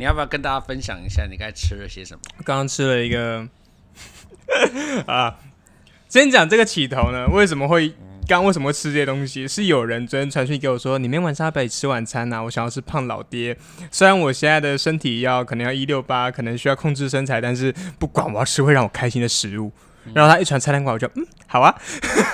[0.00, 2.20] 你要不要跟大家分享一下你该吃了些什么？
[2.42, 3.46] 刚刚吃了一个
[5.06, 5.36] 啊，
[6.08, 7.92] 先讲这个起头呢，为什么会
[8.26, 9.46] 刚为什么会吃这些东西？
[9.46, 13.54] 是有人昨天传讯给我说，你明天晚上要不要吃晚餐呐、我想要吃胖老爹，
[13.90, 19.70] 虽然我现在的身体要可能要一六八，可能需要控制身材，但是不管我要吃会让我开心的食物。
[20.14, 21.74] 然后他一传菜单过来，我就嗯好啊，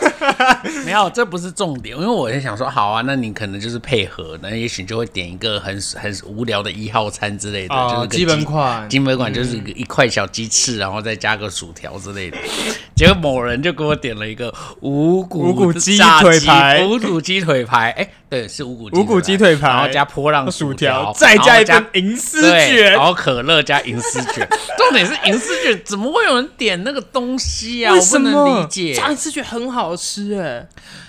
[0.85, 12.37] 没有，这不是重点，因为我在想说，好啊，那你可能就是配合，那也许你就会点一个很很无聊的一号餐之类的，就是基本款，基本款就是一块小鸡翅，然后再加个薯条之类的。
[12.95, 24.47] 结果某人就给我点了一个无骨鸡腿排无骨鸡腿排，哎，对，是无骨无骨鸡腿排然后加波浪薯条条，，再加一然后份银丝，卷然，后可乐加银丝卷。
[24.79, 27.95] 重点是银丝卷怎么会有人点那个东西啊？
[27.95, 28.63] 我不能？
[28.63, 28.95] 理解。
[29.07, 30.67] 炸银丝卷很好吃哎，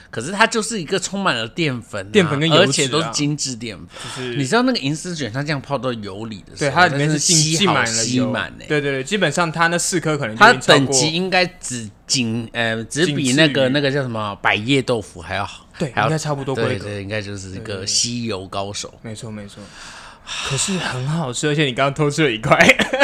[0.09, 3.87] 可是它就是一个充满了淀粉啊、淀粉跟油啊而且都是精致淀粉。
[4.03, 16.85] 就是你知道那个银丝卷，它这样泡到油里的时对，候，它里面是吸满了油吸满欸对对对，基本上它那四颗可能就它等级应该只仅呃只比那个那个叫什么百叶豆腐还要好，对，还应该差不多规格。
[16.85, 18.93] 对对，应该就是一个吸油高手。
[19.01, 19.61] 没错没错，
[20.49, 22.57] 可是很好吃，而且你刚刚偷吃了一块，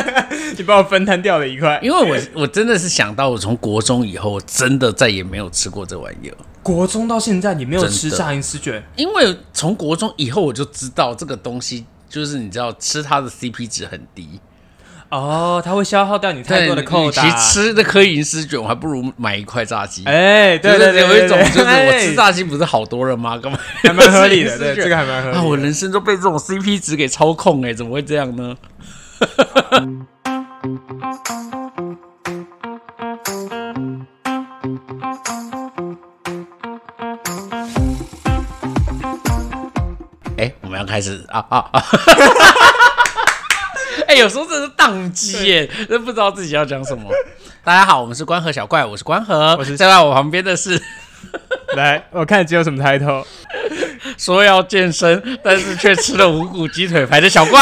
[0.58, 1.80] 你帮我分摊掉了一块。
[1.82, 6.38] 因为我我真的是想到，我从国中以后，我真的再也没有吃过这玩意儿。
[6.62, 14.40] 国中到现在你没有吃炸银丝卷，因为从国中以后，我就知道这个东西，就是你知道吃它的 CP 值很低。
[15.14, 17.38] 哦，它会消耗掉你太，多的扣其打。
[17.38, 20.03] 吃那颗银丝卷，我还不如买一块炸鸡。
[20.05, 23.38] 哎，对就是对对，有一种就是我吃炸鸡不是好多了吗？
[23.38, 23.59] 干嘛？
[23.83, 25.39] 还蛮合理的，吃对，这个还蛮合理的。
[25.39, 28.55] 啊，我人生都被这种 CP 值给操控哎、怎么会这样呢？
[40.38, 41.83] 哎、我们要开始啊啊啊！
[44.14, 47.11] 哎、有时候真是宕机耶，真不知道自己要讲什么。
[47.64, 50.80] 大家好，我们是关河小怪，我是关河，我是站在我旁边的是
[51.76, 53.26] 来，我看只有什么抬头。
[54.15, 57.60] 说要健身，但是却吃了五谷鸡腿排的小怪。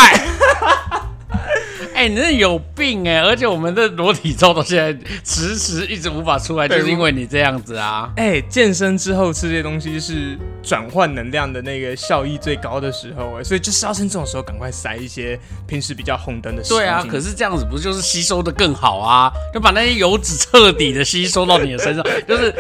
[2.02, 3.22] 哎、你那有病哎！
[3.22, 4.92] 而且我们的裸体照到现在
[5.24, 8.12] 迟迟一直无法出来，就是因为你这样子啊。
[8.16, 19.32] 哎、健身之后吃这些东西是转换能量的那个效益最高的时候，哎，所以就是要趁这种时候赶快塞一些平时比较红灯的食物对啊，可是这样子不就是吸收的更好啊？
[19.54, 22.52] 就把那些油脂彻底的吸收到你的身上， 就是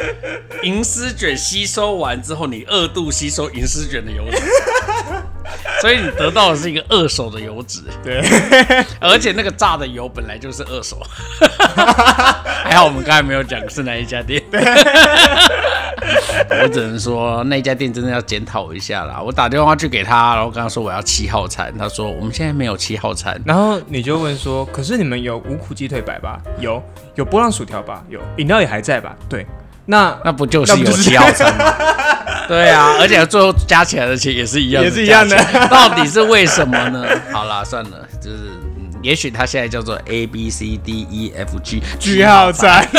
[0.62, 4.38] 银丝卷吸收完之后，你二度吸收银丝卷的油脂，
[5.82, 7.82] 所以你得到的是一个二手的油脂。
[8.04, 8.22] 对，
[9.00, 11.02] 而且那个炸的油本来就是二手，
[12.64, 14.42] 还好我们刚才没有讲是哪一家店。
[16.64, 19.22] 我只能说那家店真的要检讨一下啦。
[19.22, 23.40] 我打电话去给他，然后跟他说我要七号餐，他说我们现在没有七号餐。
[23.46, 26.40] 然后你就问说，可是你们有无苦鸡腿白吧？
[26.60, 26.84] 有，
[27.16, 28.04] 有波浪薯条吧？
[28.10, 29.16] 有，饮料也还在吧？
[29.30, 29.46] 对，
[29.86, 31.74] 那那不就是有七号餐吗？
[32.52, 35.38] 对啊，而且最后加起来的钱也是一样，也是一样的。
[35.72, 37.06] 到底是为什么呢？
[37.32, 38.68] 好啦，算了，就是、嗯
[39.02, 42.88] 也许他现在叫做 A B C D E F G 句号餐。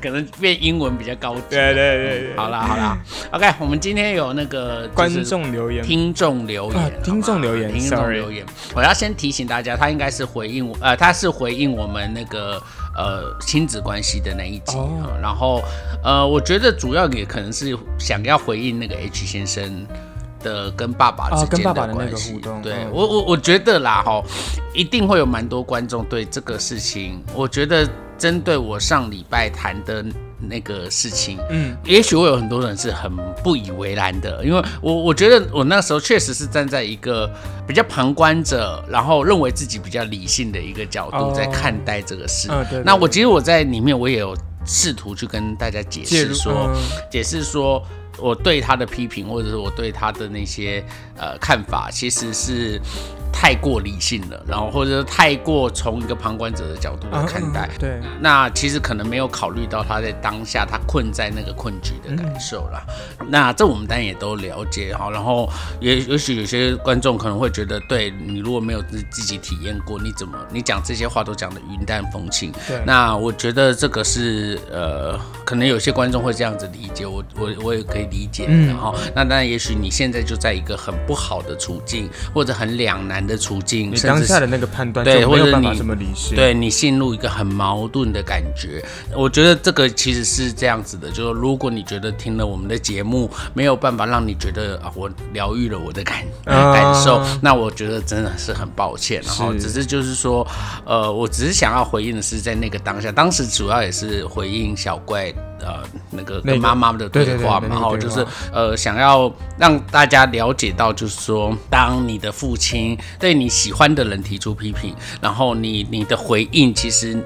[0.00, 1.42] 可能变英文比较高级。
[1.50, 2.96] 对对对对，好啦好啦
[3.32, 12.62] ，OK，我们今天有那个就是观众留言，听众留言听众留言听众留言，我要先提醒大家，他应该是回应我，呃，他是回应我们那个
[12.98, 15.62] 呃亲子关系的那一集、哦啊然后
[16.04, 19.86] 呃，我觉得主要也可能是想要回应那个 H 先生。
[20.40, 24.22] 的跟爸爸之间的那关系，个互动对嗯我我我觉得啦哈，
[24.72, 27.84] 一定会有蛮多观众对这个事情，我觉得
[28.16, 30.04] 针对我上礼拜谈的
[30.40, 33.10] 那个事情，嗯，也许会有很多人是很
[33.42, 37.28] 不以为然的，因为我我觉得我那时候确实是站在一个
[37.66, 41.32] 比较旁观者，然后认为自己比较理性的一个角度哦。
[41.34, 42.48] 在看待这个事。
[42.50, 46.76] 嗯对对那我其实我在里面我也有试图去跟大家解释说，嗯。
[47.10, 47.82] 解释说
[48.18, 50.84] 我对他的批评，或者是我对他的那些
[51.16, 52.80] 呃看法，其实是
[53.32, 57.68] 太过理性了，然后或者是太过从一个旁观者的角度来看待。
[57.74, 62.84] 嗯对，那其实可能没有考虑到他在当下他困在那个困局的感受啦。
[63.28, 65.10] 那这我们当然也都了解哈。
[65.10, 65.48] 然后
[65.80, 72.50] 也也许有些观众可能会觉得，对你如果没有自自己体验过，你怎么你讲这些话都讲的云淡风轻？
[72.66, 78.46] 对那我觉得这个是呃，可能有些观众会这样子理解，我我我也可以理解。
[78.48, 88.84] 嗯然后那当然，也许你现在就在一个很不好的处境或者很两难的处境，你当下的那个判断对或者你这么理性。，对你陷入一个很矛盾的感觉。
[89.14, 99.22] 我觉得这个其实是这样子的，就是如果你觉得听了我们的节目没有办法让你觉得啊，我疗愈了我的感、啊感受，那我觉得真的是很抱歉。
[99.24, 100.46] 然后只是就是说，
[100.84, 117.22] 呃，我只是想要回应的是在那个当下，当时主要也是回应小怪呃那个跟妈妈的对话然后就是呃想要让大家了解到，就是说，当你的父亲对你喜欢的人提出批评，然后你你的回应其实。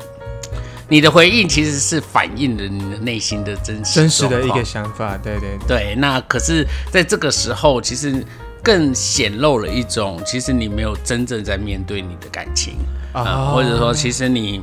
[0.88, 8.22] 你的回应其实是反映了你的内心的真实 真实的一个想法，对对对，那可是在这个时候，其实
[8.62, 12.74] 更显露了一种，其实你没有真正在面对你的感情
[13.14, 13.52] 啊、哦。
[13.54, 14.60] 或者说，其实你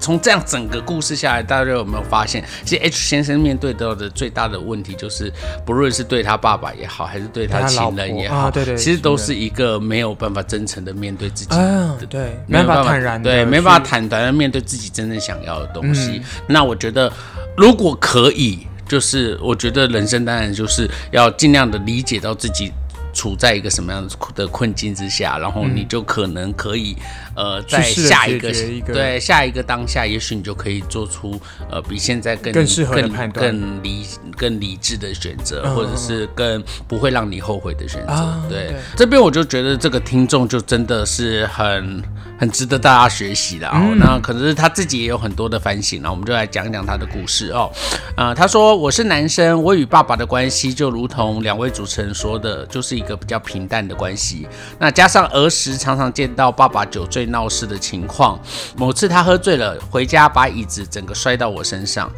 [0.00, 5.32] 从这样整个故事下来，大家有没有发现，其实 H 先生面对到的最大的问题，就是
[5.64, 16.12] 不论是对他爸爸也好，还是对他对他老情人也好，对对其实都是一个没有办法真诚的面对自己啊，对，没办法坦然，对，没办法坦然的面对自己真正想要的东西。
[16.12, 17.12] 嗯那我觉得，
[17.56, 22.72] 如果可以，就是我觉得人生当然就是要尽量的理解到自己。
[23.20, 26.96] 处在一个什么样的困境之下，然后你就可能可以，
[27.36, 28.50] 呃，在下一个
[28.86, 31.38] 对下一个当下，也许你就可以做出
[31.70, 38.12] 呃比现在更更适合的更判断更理更理智的选择，嗯或者是更不会让你后悔的选择。
[38.12, 42.02] 啊对对，这边我就觉得这个听众就真的是很
[42.38, 43.94] 很值得大家学习的哦。
[43.98, 47.70] 那可是他自己也有很多的反省，然后我们就来讲讲他的故事哦。
[48.16, 54.46] 啊、他说我是男生，我与爸爸的关系就如同两位主持人说的，就是一个比较平淡的关系。
[54.78, 58.38] 那加上儿时常常见到爸爸酒醉闹事的情况，
[58.76, 62.10] 某次他喝醉了回家，把椅子整个摔到我身上。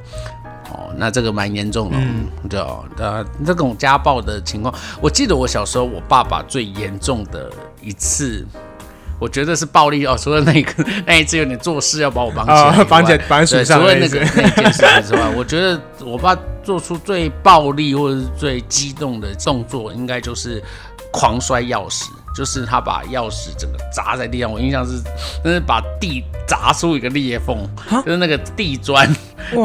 [0.71, 7.51] 哦，那这个蛮严重的、嗯，对哦，呃，这种家暴的情况，我记得我小时候，我爸爸最严重的
[7.83, 8.47] 一次，
[9.23, 10.17] 我觉得是暴力哦。
[10.19, 20.63] 除了那个 那一次有点做事要把我绑起来绑起来绑树上除了那个那件事情之外，我觉得我爸做出最暴力或者是最激动的动作，应该就是
[21.13, 22.05] 狂摔钥匙。
[22.35, 25.03] 就是他把钥匙整个砸在地上，我印象是，
[25.45, 27.55] 那是把地砸出一个裂缝，
[28.07, 29.07] 就是那个地砖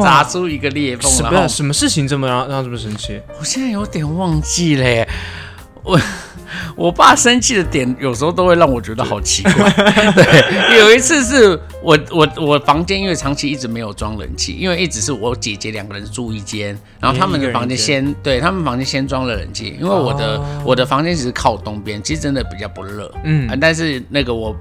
[0.02, 3.18] 砸出一个裂缝，什然后么什么事情这么让让他这么生气？
[3.40, 5.08] 我现在有点忘记了耶，
[5.82, 6.00] 我
[6.76, 9.70] 我爸生气的点有时候都会让我觉得好奇怪。
[10.12, 24.56] 对，有一次是我我我房间因为长期一直没有装冷气，因为一直是我姐姐两个人住一间，然后他们的房间先对他们房间先装了冷气，因为我的、哦我的房间只是靠东边，其实真的比较不热，嗯啊，但是那个我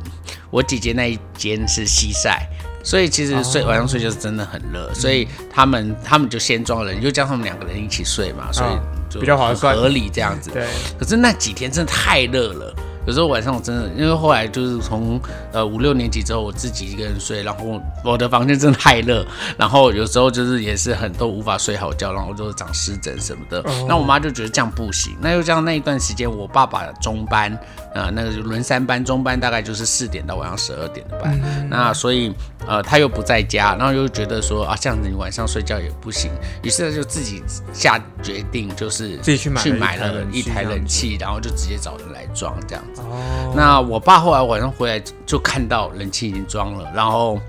[0.49, 2.47] 我姐姐那一间是西晒。
[2.87, 8.79] 所以其实睡晚上睡就是真的很热，所以他们他们就先装人，就叫他们两个人一起睡嘛，所以啊
[9.09, 9.73] 就比较划算。
[9.73, 10.49] 很合理这样子。
[10.51, 10.65] 对，
[10.97, 12.73] 可是那几天真的太热了，
[13.07, 15.17] 有时候晚上我真的，因为后来就是从
[15.53, 19.25] 呃五六年级之后，我自己一个人睡，然后我的房间真的太热，
[19.57, 23.61] 然后有时候就是也是很都无法睡好觉，然后就长湿疹什么的。
[23.61, 27.49] 哦那我妈就觉得这样不行，那又这样那一段时间，我爸爸中班
[27.95, 32.33] 啊、呃那个就轮三班，中班大概就是四点到晚上十二点的班，那所以
[32.67, 36.29] 呃他又不在家，然后又觉得说啊这样子你晚上睡觉也不行，
[36.61, 42.96] 于是他就自己下决定就是自己去买了去买一台冷了一台冷气，然后就直接找人来装这样子。
[43.01, 47.39] 哦，那我爸后来晚上回来就看到冷气已经装了，然后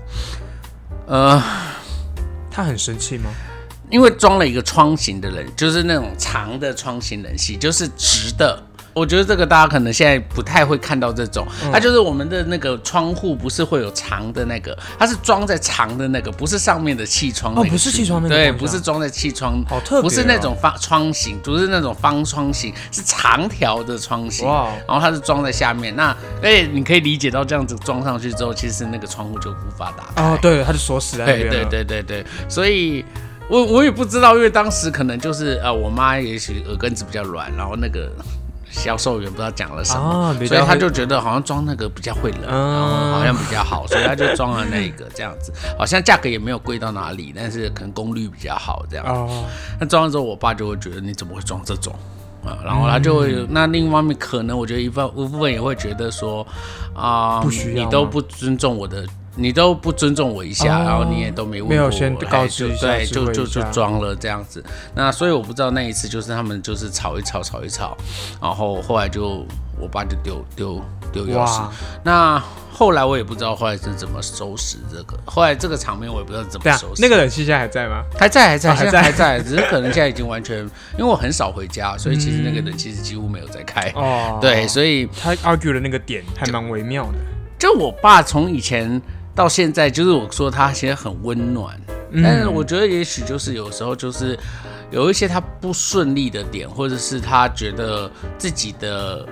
[1.07, 1.41] 呃，
[2.51, 3.29] 他很生气吗？
[3.89, 8.63] 因为装了一个窗型的冷，就是那种长的窗型冷气，就是直的。
[8.93, 25.95] 我觉得这个大家可能现在不太会看到这种，嗯它就是我们的那个窗户不是会有长的那个，它是装在长的那个，不是上面的气窗那个哦不是气窗那个对，不是装在气窗，好特别哦不是那种方窗型，不是那种方窗型，是长条的窗型，哇然后它是装在下面。
[25.95, 30.23] 那哎，你可以理解到这样子装上去之后，其实那个窗户就无法打开。
[30.23, 31.65] 哦，对，它就锁死在那对。
[31.69, 33.05] 对对对，所以
[33.49, 38.11] 我我也不知道，因为当时可能就是呃，我妈也许耳根子比较软，然后那个
[38.69, 49.05] 销售员不知道讲了什么，所以他就觉得好像装那个比较会冷，嗯然后好像比较好，所以他就装了那个这样子，好像价格也没有贵到哪里，但是可能功率比较好这样。
[49.05, 49.45] 哦，
[49.79, 51.93] 那装了之后，我爸就会觉得你怎么会装这种
[52.45, 52.57] 啊？
[52.63, 56.45] 然后他就会，那另一方面可能我觉得一方一部分也会觉得说
[56.93, 59.05] 啊，你都不尊重我的。
[59.35, 64.63] 你都不尊重我一下，哦然后你也都没问没有过我先告知哎就一下对，就就就装了这样子。
[64.95, 67.95] 那所以我不知道那一次就是他们就是吵一吵吵一吵，
[68.41, 69.45] 然后后来就
[69.79, 70.81] 我爸就丢丢
[71.13, 71.61] 丢钥匙。
[72.03, 77.01] 那后来我也不知道后来是怎么收拾这个，后来这个场面我也不知道怎么收，拾。
[77.01, 78.03] 那个冷气现在还在吗？
[78.17, 80.59] 还在还在哦还在还在，只是 可能现在已经完全，
[80.97, 83.91] 因为我很少回家，所以其实那个冷气是几乎没有在开。
[83.95, 87.17] 哦，对，所以他 argue 的那个点还蛮微妙的。
[87.57, 89.01] 就我爸从以前
[89.39, 91.73] 到现在，就是我说他其实很温暖，
[92.11, 94.37] 嗯但是我觉得也许就是有时候就是
[94.91, 99.25] 有一些他不顺利的点，或者是他觉得自己的。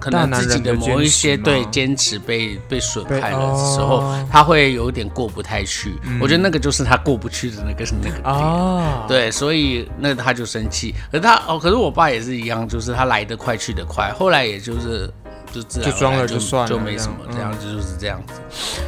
[0.00, 5.92] 可能自己的某一些对坚持被被损害了的时候，哦他会有一点过不太去。
[6.18, 8.34] 我觉得那个就是他过不去的那个是那个点。
[8.34, 10.94] 哦，对，所以那他就生气。
[11.12, 15.12] 可是他哦，可是我爸也是一样，就是他来得快去得快，后来也就是
[15.52, 18.34] 就自然就装了就就算了就没什么，这样这样子就是这样子。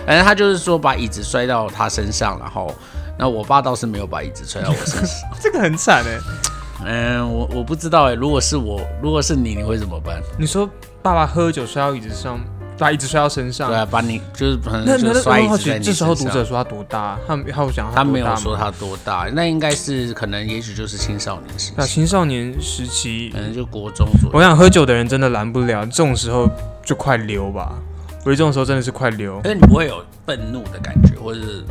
[0.07, 2.75] 反正他就是说把椅子摔到他身上，然后
[3.19, 5.28] 那我爸倒是没有把椅子摔到我身上。
[5.40, 6.19] 这个很惨哎。
[6.85, 10.21] 嗯，我我不知道哎，如果是我，如果是你，你会怎么办？
[10.37, 10.69] 你说
[11.00, 12.40] 爸爸喝酒摔到椅子上，
[12.83, 16.15] 把椅子摔到身上对，啊，把你就是可能那那就摔那我好奇，椅子在你这时候。
[16.15, 17.17] 读者说他多大？
[17.27, 24.37] 他他有讲他没有说他多大，那应该是可能，也许就是青少年时期那期，青少年时期可，能就国中左右。
[24.37, 26.51] 我想喝酒的人真的拦不了，这种时候
[26.85, 27.73] 就快溜吧。
[28.21, 31.65] 我觉得这种时候真的是快溜，但是你不会有愤怒的感觉，或者是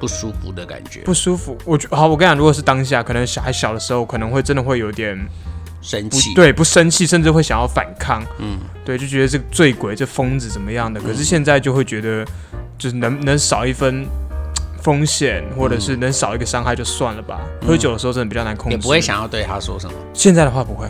[0.00, 1.56] 不舒服的感觉，不舒服。
[1.64, 5.30] 我觉好，我跟你讲，如果是当下，可能小孩小的时候，可能会真的会有点不
[5.82, 8.24] 生气。，对不生气，甚至会想要反抗。
[8.38, 11.00] 嗯，对，就觉得这个醉鬼、这疯子怎么样的。
[11.00, 12.24] 可是现在就会觉得，
[12.78, 14.06] 就是能能少一分
[14.82, 17.40] 风险，或者是能少一个伤害就算了吧。
[17.66, 19.00] 喝酒的时候真的比较难控制，也不会。
[19.00, 19.92] 想要对他说什么。
[20.12, 20.86] 现在的话不会。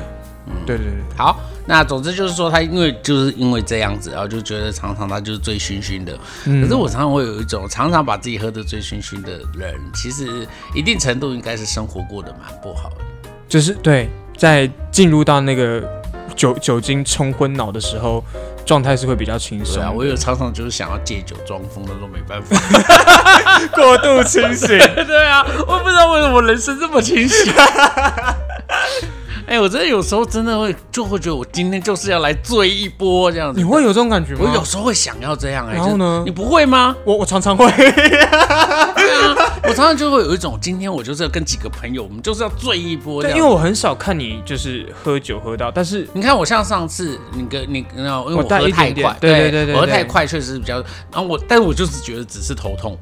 [0.49, 6.16] 嗯对对对，好，那总之就是说，他因为就是因为这样子，然后就觉得常常他就是醉醺醺的。
[6.45, 12.97] 嗯可是我常常会有一种，常常把自己喝得醉醺醺的人，其实一定程度应该是生活过得蛮不好的。
[13.49, 15.83] 就是对，在进入到那个
[16.35, 18.23] 酒酒精冲昏脑的时候，
[18.64, 19.76] 状态是会比较轻松。
[19.76, 22.57] 对啊，我有常常就是想要借酒装疯的，都没办法。
[23.75, 24.69] 过度清醒。
[25.07, 27.52] 对啊，我不知道为什么人生这么清醒。
[29.47, 33.61] 哎、我真的有时候真的会就会觉得我今天就是要来醉一波这样子。
[33.61, 34.41] 你会有这种感觉吗？
[34.43, 36.97] 我有时候会想要这样哎、然后呢你不会吗？
[37.05, 37.65] 我我常常会。
[39.69, 43.38] 我常常就会有一种，今天我就是要跟几个朋友，我们就是要醉一波这对，样。
[43.38, 50.76] 因为我很少看你就是喝酒喝到，但是你看我像上次你跟你，你知道，因为我喝太快，对对对对我喝对太快确实是比较，
[51.11, 52.97] 然后我，但是我就是觉得只是头痛。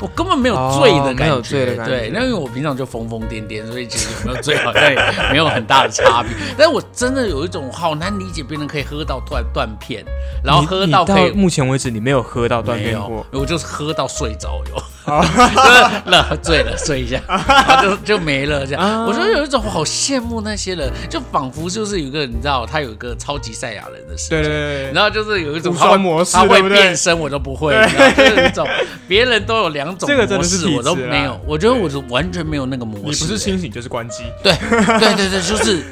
[0.00, 1.90] 我根本没有醉的感觉，哦没有醉的感觉。
[1.90, 4.98] 对，那因为我平常就疯疯癫癫，所以其实有没有醉好像也
[5.30, 6.30] 没有很大的差别。
[6.56, 10.04] 但是我真的有一种好难理解，别人可以喝到断断片，
[10.44, 14.84] 然后喝到可以目前为止你没有喝到断片过，，我就是喝到睡着有，就是
[16.06, 18.82] 了醉了睡一下，然后就就没了这样。
[18.82, 24.42] 啊我觉得有一种好羡慕那些人，就仿佛就是有一个你知道，他有一个超级赛亚人的世界。
[24.42, 28.66] 对对对然后就是有一种模式他会变身，我都不会，你知道就是有一种
[29.06, 31.40] 别人都有两种模式，我都没有。
[31.46, 33.02] 我觉得我是完全没有那个模式。
[33.02, 35.82] 你不是欸清醒就是关机，对对对对，就是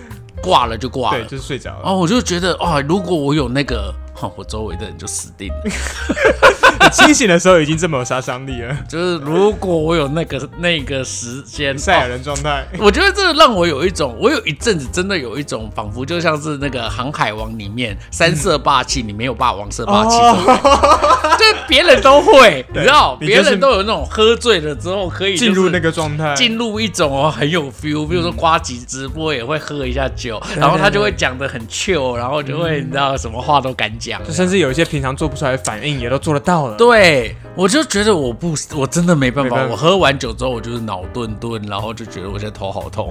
[0.43, 1.27] 挂了就挂对，了。
[1.27, 1.81] 就是睡着了。
[1.85, 5.55] 哦，我就觉得哦，如果我有那个，哈，我周围的人就死定了。
[5.65, 12.67] 你 清醒的时候已经这么有杀伤力了， 就是如果我有那个那个时间，赛亚哦人状态。
[12.79, 20.19] 我觉得这让我有一种，我有一阵子真的有一种，仿佛就像是那个《航海王》里面三色霸气，你没有霸王色霸气
[21.39, 25.95] 就是别人都会，你知道，你就是别人都有那种喝醉了之后可以进入那个。
[25.95, 36.77] 状态，进入一种哦很有 feel，比如说瓜吉直播也会喝一下酒，然后他就会讲的很 chill，然后就会你知道什么话都敢讲，就甚至有一些平常做不出来的反应也都做得到了。
[36.77, 39.65] 对，我就觉得我不，我真的没办法。
[39.71, 43.11] 我喝完酒之后，我就是脑顿顿，然后就觉得我现在头好痛。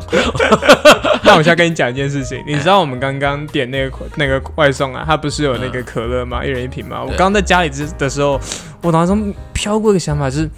[1.23, 6.43] 那我现在跟你讲一件事情，你知道我们刚刚点那个那个外送啊，它不是有那个可乐吗？
[6.45, 7.01] 一人一瓶吗？
[7.01, 8.39] 我刚刚在家里之的时候，
[8.81, 10.49] 我脑中飘过一个想法，就是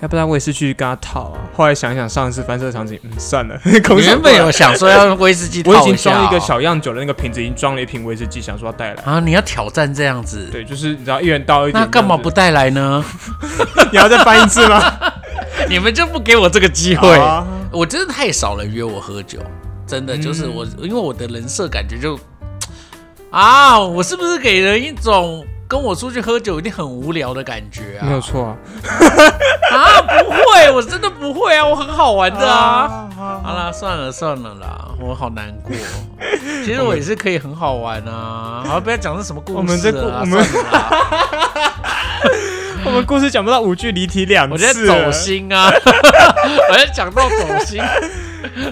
[0.00, 1.38] 要不然我也是去跟他套啊。
[1.54, 9.02] 后来想想，上一次翻车场景，嗯，算了， 空你手原本有想说要用威士忌 我已经装一个哦小样酒的那个瓶子，已经装了一瓶威士忌，想说要带来。
[9.04, 11.82] 啊，你要挑战这样子，对，就是你知道，一人倒一点。
[11.82, 12.30] 那干嘛不？
[12.30, 13.02] 带来呢？
[13.90, 14.80] 你要再翻一次吗？
[15.68, 17.16] 你们就不给我这个机会？
[17.18, 19.38] 啊我真的太少人约我喝酒，
[19.86, 22.18] 真的就是嗯我，因为我的人设感觉就
[23.30, 28.06] 啊，我是不是给人一种跟我出去喝酒一定很无聊的感觉啊？
[28.06, 28.56] 没有错啊。
[29.72, 32.58] 啊，不会，我真的不会啊，我很好玩的啊。
[32.58, 33.08] 啊
[33.44, 35.74] 好啦，算了算了啦，我好难过。
[36.64, 38.62] 其实我也是可以很好玩啊。
[38.66, 41.72] 好，不要讲是什么故事了啦我们这故我们算了啦
[42.84, 45.12] 我们故事讲不到五句离题两次，我在走。
[45.12, 45.68] 心啊，
[46.70, 47.82] 我在讲到走心。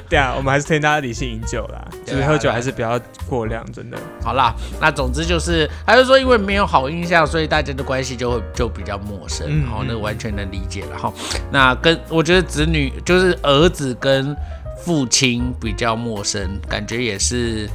[0.09, 3.99] 对啊，我们还是推荐大家理性饮酒啦，就是喝酒还是不要过量，真的。
[4.23, 11.13] 好啦，那总之就是，还是说因为没有好印象，所以大家的关系就会就比较陌生，嗯好、那完全能理解了哈。
[11.51, 14.37] 那跟我觉得子女就是儿子跟
[14.85, 17.69] 父亲比较陌生，感觉也是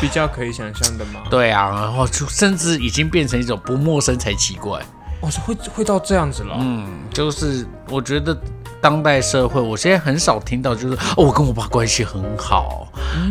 [0.00, 1.20] 比较可以想象的嘛。
[1.28, 4.80] 对啊，然后就甚至已经变成一种不陌生才奇怪。
[5.20, 6.56] 哦，是会会到这样子了。
[6.60, 8.36] 嗯，就是我觉得
[8.80, 12.86] 当代社会，我现在很少听到就是哦，我跟我爸关系很好，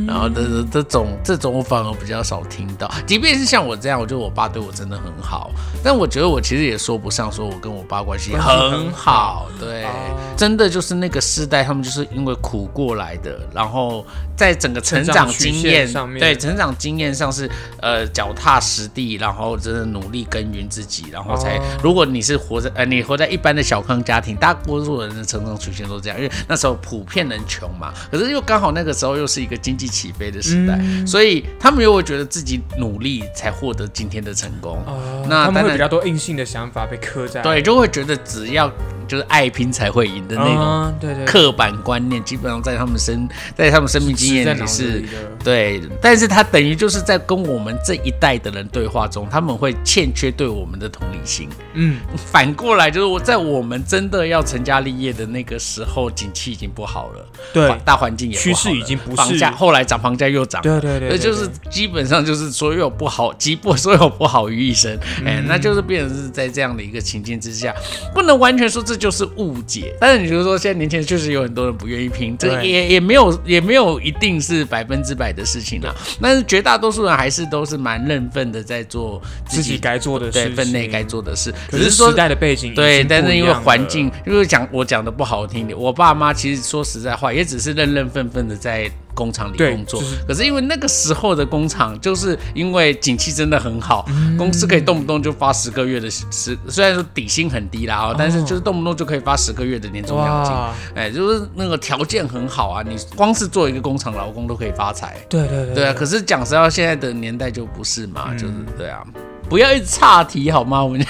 [0.06, 2.92] 然后的的这种这种我反而比较少听到。
[3.06, 5.50] 即便是像我这样，我觉得我爸对我真的很好，
[5.82, 9.90] 但我觉得我其实也说不上说我跟我爸关系很很好，对，哦
[10.38, 16.20] 真的就是那个世代，他们就是因为苦过来的，然后在整个成长经验线上面。
[16.20, 17.50] 对成长经验上是
[17.82, 21.62] 呃脚踏实地，然后真的努力耕耘自己，然后才、哦。
[21.84, 31.08] 如果你是活在呃你活在一般的小康家庭，大多数人的成长曲线都这样，因为那时候普遍人穷嘛，可是又刚好那个时候又是一个经济起飞的时代，嗯。
[31.08, 34.78] 所以他们又会觉得自己努力才获得今天的成功。
[34.86, 37.42] 哦，那当然他们会比较多硬性的想法被刻在。
[37.42, 38.72] 对，就会觉得只要
[39.08, 45.04] 就是爱拼才会赢的那种啊对对刻板观念，基本上在他们生在他们生命经验里是。
[45.44, 51.48] 对，但是他等于就是在跟我们这一代的人对话中，他们会欠缺对我们的同理心。
[51.74, 57.74] 嗯，反过来就是我在我们真的要成家立业的那个时候，景气已经不好了，对。
[57.86, 65.28] 大环境也好趋势已经不是房价，后来涨房价又涨，对对对，就是基本上就是所有不好，集不所有不好于一身，嗯。
[65.28, 67.74] 哎、那就是变成是在这样的一个情境之下，
[68.14, 69.96] 不能完全说这就是误解。
[70.00, 75.96] 但是你如说现在年轻人确实有很多人不愿意拼，这也也没有也没有一定是百分之百的事情啊。
[76.22, 90.00] 但是绝大多数人还是都是蛮认份的在做自己该做的事对，分内该做的事，可只是说时代的背景对，但是因为环境，因为讲我讲的不好听点，我爸妈其实说实在话，也只是认认份份的在工厂里工作。
[90.00, 100.54] 就是可是因为那个时候的工厂，就是因为景气真的很好，嗯公司可以动不动就发十个月的十，虽然说底薪很低啦，哦，但是就是动不动就可以发十个月的年终奖金。
[100.96, 105.18] 哎，就是那个条件很好啊，你光是做一个工厂劳工都可以发财。
[105.28, 109.04] 对对对对啊，可是讲实话，现在的年代就不是嘛，嗯就是对啊。
[109.50, 110.84] 不要一直岔题好吗？
[110.84, 111.06] 我们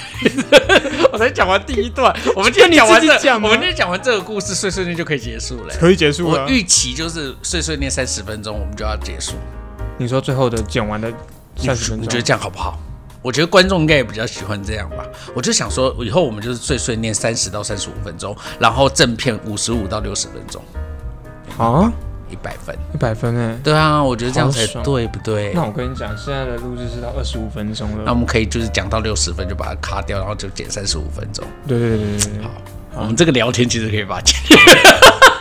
[1.12, 5.74] 我才讲完第一段， 我们今天讲完这，我们今天讲完这个故事，碎碎念就可以结束了。
[5.78, 6.44] 可以结束了。
[6.44, 9.34] 我预期就是碎碎念三十分钟，我们就要结束。
[9.96, 11.12] 你说最后的讲完的
[11.56, 12.78] 三十分钟，你觉得这样好不好？
[13.20, 15.04] 我觉得观众应该也比较喜欢这样吧。
[15.34, 20.62] 我就想说，以后我们就是碎碎念三十到三十五分钟，然后正片五十五到六十分钟，
[21.58, 21.92] 啊？
[22.30, 22.76] 一百分。
[22.94, 23.58] 一百分哎。
[23.62, 25.52] 对啊，我觉得这样才对，不对？
[25.54, 28.02] 那我跟你讲，现在的录制是到二十五分钟了。
[28.04, 31.44] 那我们可以就是讲到六十分就把它卡掉，然后就减三十五分钟。
[31.66, 32.50] 对对对对对对，好，
[33.00, 34.36] 我们这个聊天其实可以把它剪。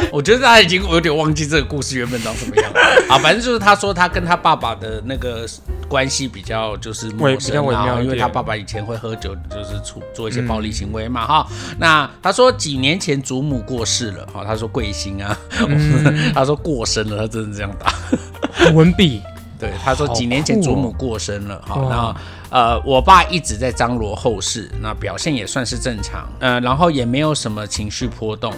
[0.12, 2.80] 我觉得大家已经有点忘记这个故事原本长什么样了。
[3.10, 5.46] 啊，反正就是他说他跟他爸爸的那个
[5.88, 11.46] 关系比较就是陌生啊，因为他爸爸以前会喝酒，就是出做一些暴力行为嘛哈。
[11.78, 15.36] 那他说几年前祖母过世了，哈，他说贵姓啊，
[16.34, 17.92] 他说过身了，他真的这样打。
[18.72, 19.22] 文笔。
[19.60, 22.14] 对，他说好几年前祖母过身了，好，哇
[22.52, 28.54] 那呃，我爸一直在张罗后事，那表现也算是正常，呃，然后也没有什么情绪波动，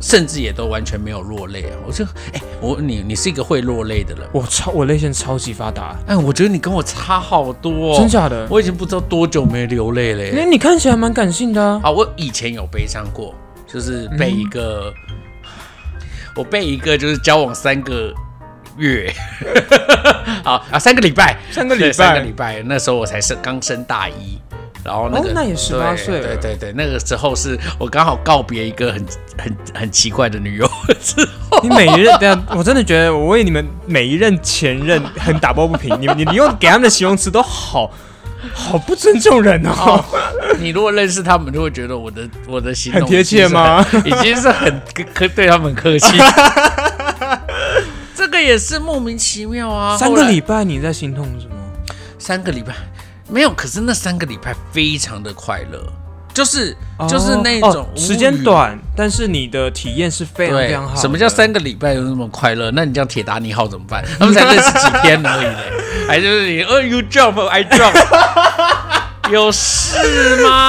[0.00, 1.76] 甚至也都完全没有落泪啊。
[1.86, 8.46] 我就，哎、我你，你是一个会落泪的人，我超我泪腺超级发达，哎，我觉得你跟我差好多、哦，真假的？
[8.50, 10.32] 我已经不知道多久没流泪了耶。
[10.34, 11.80] 那你看起来蛮感性的啊。
[11.84, 13.34] 啊，我以前有悲伤过，
[13.66, 14.92] 就是被一个，
[16.34, 18.12] 我被一个就是交往三个
[18.76, 19.12] 月，
[20.42, 21.92] 好啊，三个礼拜，三个礼拜。
[21.92, 24.38] 三个礼拜，那时候我才升刚升大一，
[24.84, 29.06] 然后那个、哦那也十八岁了对对对，那个时候是我刚好告别一个很
[29.38, 30.66] 很很奇怪的女友
[31.00, 35.94] 之后， 你每一任，对啊，我真的觉得我为你们每一任前任很打抱不平。
[36.00, 37.90] 你你你用给他们的形容词都好
[38.54, 40.02] 好不尊重人哦。
[40.58, 44.80] 你如果认识他们，就会觉得我的我的形容很贴切吗已经是很？
[45.14, 46.16] 客对他们很客气。
[48.14, 49.96] 这个也是莫名其妙啊！
[49.96, 51.54] 三个礼拜你在心痛什么？
[52.18, 52.74] 三个礼拜
[53.30, 55.80] 没有，可是那三个礼拜非常的快乐，
[56.34, 56.76] 就是、
[57.08, 58.36] 就是那种、哦时间。
[58.42, 62.70] 短，但是你的体验是非常非常好，什么叫三个礼拜有那么快乐？
[62.72, 64.04] 那你这样铁达尼号怎么办？
[64.18, 65.56] 他们才认识几天而已嘞，
[66.08, 67.94] 还就是你，呃，you jump, I jump，
[69.30, 69.96] 有事
[70.42, 70.68] 吗？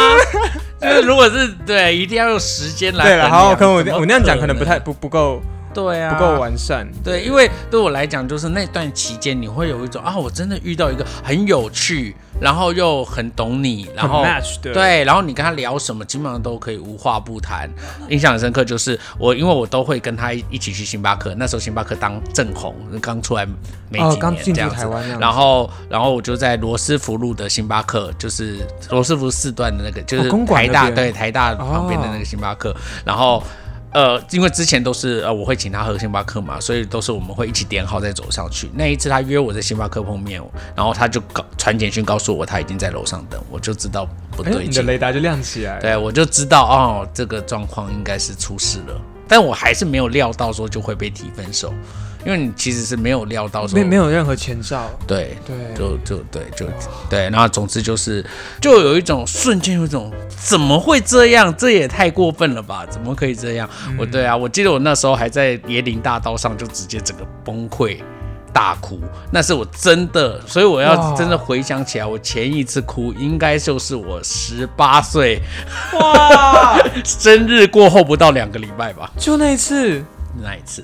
[0.82, 5.42] 就是如果是对，一定要用时间来对了，好，可能我我那样讲可能能不太不不够
[5.74, 6.88] 对啊，不够完善。
[7.04, 17.70] 对，因为对我来讲，就是那段期间，你会有一种啊，我真的遇到一个很有趣，然后又很懂你，然后 match 的，对，然后你跟他聊什么，基本上都可以无话不谈。
[18.10, 23.46] 印象很深刻，就是我，因为我都会跟他一起去星巴克，那时候星巴克当正红，刚出来
[23.90, 24.00] 没
[24.44, 24.88] 几年这样子，
[25.20, 28.58] 然后，然后我就在罗斯福路的星巴克，就是
[28.90, 33.42] 罗斯福四段的那个，就是台大对台大旁边的那个星巴克，然后。
[33.94, 38.70] 呃，因为之前都是呃，我会请他喝星巴克嘛，所以都是我们会一起点好再走上去。
[38.74, 40.42] 那一次他约我在星巴克碰面，
[40.76, 45.80] 然后他就告传简讯告诉我他已经在楼上等，我就知道不对劲，你的雷达就亮起来。
[45.80, 51.74] 对，我就知道哦，这个状况应该是出事了，但我还是没有料到说就会被提分手。
[52.26, 56.68] 因为你其实是没有料到说没没有任何前兆，对对，就就对就
[57.10, 58.26] 对，然后总之就是
[58.62, 61.56] 就有一种瞬间有一种怎么会这样？
[61.58, 62.86] 这也太过分了吧？
[62.90, 63.70] 怎么可以这样？
[63.98, 67.98] 我对啊，我记得我那时候还在椰林大道上就直接整个崩溃
[68.54, 69.00] 大哭，
[69.32, 75.42] 那是我真的，所以我要真的回想起来，我前一次哭应该就是我十八岁
[75.94, 80.04] 哇 生日过后不到两个礼拜吧，就那一次
[80.42, 80.84] 那一次。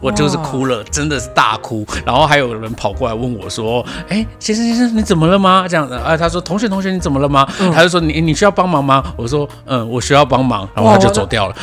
[0.00, 11.56] 我就是哭了，真的是大哭，然后还有人跑过来问我说：“哎，先生先生，你怎么了吗？”这样子，哎，他说：“同学同学，你怎么了吗？”他就说：“你你需要帮忙吗？”我说：“嗯，我需要帮忙。”然后他就走掉了。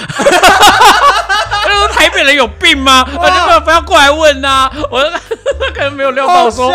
[2.25, 3.05] 人有病吗？
[3.07, 4.69] 我就不要过来问呐！
[4.91, 5.19] 我他
[5.73, 6.69] 可能没有料到说，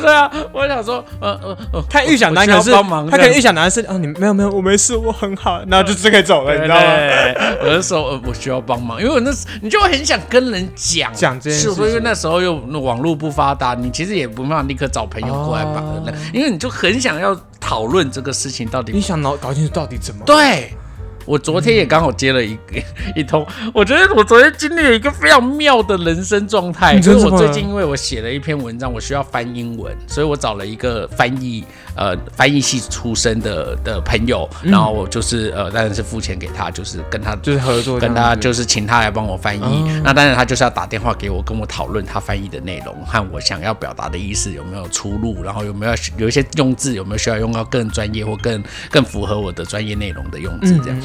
[0.00, 6.82] 对啊，我想说，呃呃呃，他预想男是帮忙，他可能预想男是哦，你没有没有，我没事，我很好，然后就直接可以走了，你知道吗？
[7.62, 20.74] 我就说，呃，我需要帮忙，因为我那时你就会很想跟人讲讲这件事，因为那时候又网络不发达，你其实也不办法立刻找朋友过来帮人，因为你就很想要讨论这个事情到底，你想搞搞清楚到底怎么对。
[21.26, 22.80] 我昨天也刚好接了一个
[23.14, 26.98] 一通，我觉得我昨天经历了一个非常妙的人生状态。
[27.00, 31.64] 就是我最近因为我写了一篇文章，我需要翻英文，所以我找了一个翻译，
[31.96, 40.00] 呃，翻译系出身的的朋友，然后我就是呃，当然是付钱给他，就是跟他就是合作，跟他就是请他来帮我翻译。
[40.04, 50.98] 那当然他就是要打电话给我，跟我讨论他翻译的内容和我想要表达的意思有没有出入，然后有没有有一些用字有没有需要用到更专业或更更符合我的专业内容的用字这样。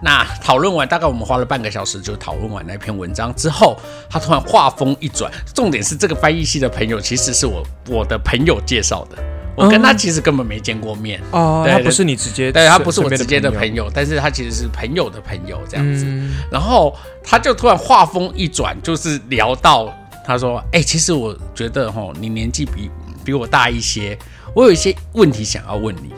[0.00, 3.76] 那讨论完，大概我们花了半个小时就讨论完那篇文章之后，
[4.08, 9.16] 他突然话锋一转，重点是这个翻译系的朋友其实是我我的朋友介绍的，
[9.54, 11.20] 我跟他其实根本没见过面。
[11.30, 16.06] 哦，他不是你直接，对他不是我直接的朋友，但是他其实是朋友的朋友这样子，
[16.50, 19.92] 然后他就突然话锋一转，就是聊到
[20.24, 22.90] 他说，哎，其实我觉得哈，你年纪比
[23.24, 24.18] 比我大一些，
[24.54, 26.12] 我有一些问题想要问你，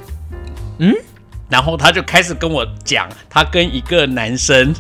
[0.79, 0.95] 嗯。
[1.49, 4.75] 然后他就开始跟我讲，他跟一个男生，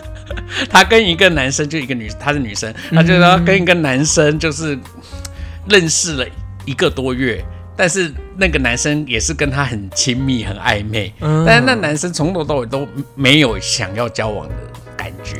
[0.68, 4.78] 他跟一个男生就一个女，她是女生，他就说跟一个男生就是
[5.68, 6.26] 认识了
[6.66, 7.42] 一个多月，
[7.76, 11.12] 但是那个男生也是跟他很亲密、很暧昧，
[11.46, 14.54] 但是那男生从头到尾都没有想要交往的
[14.96, 15.34] 感觉，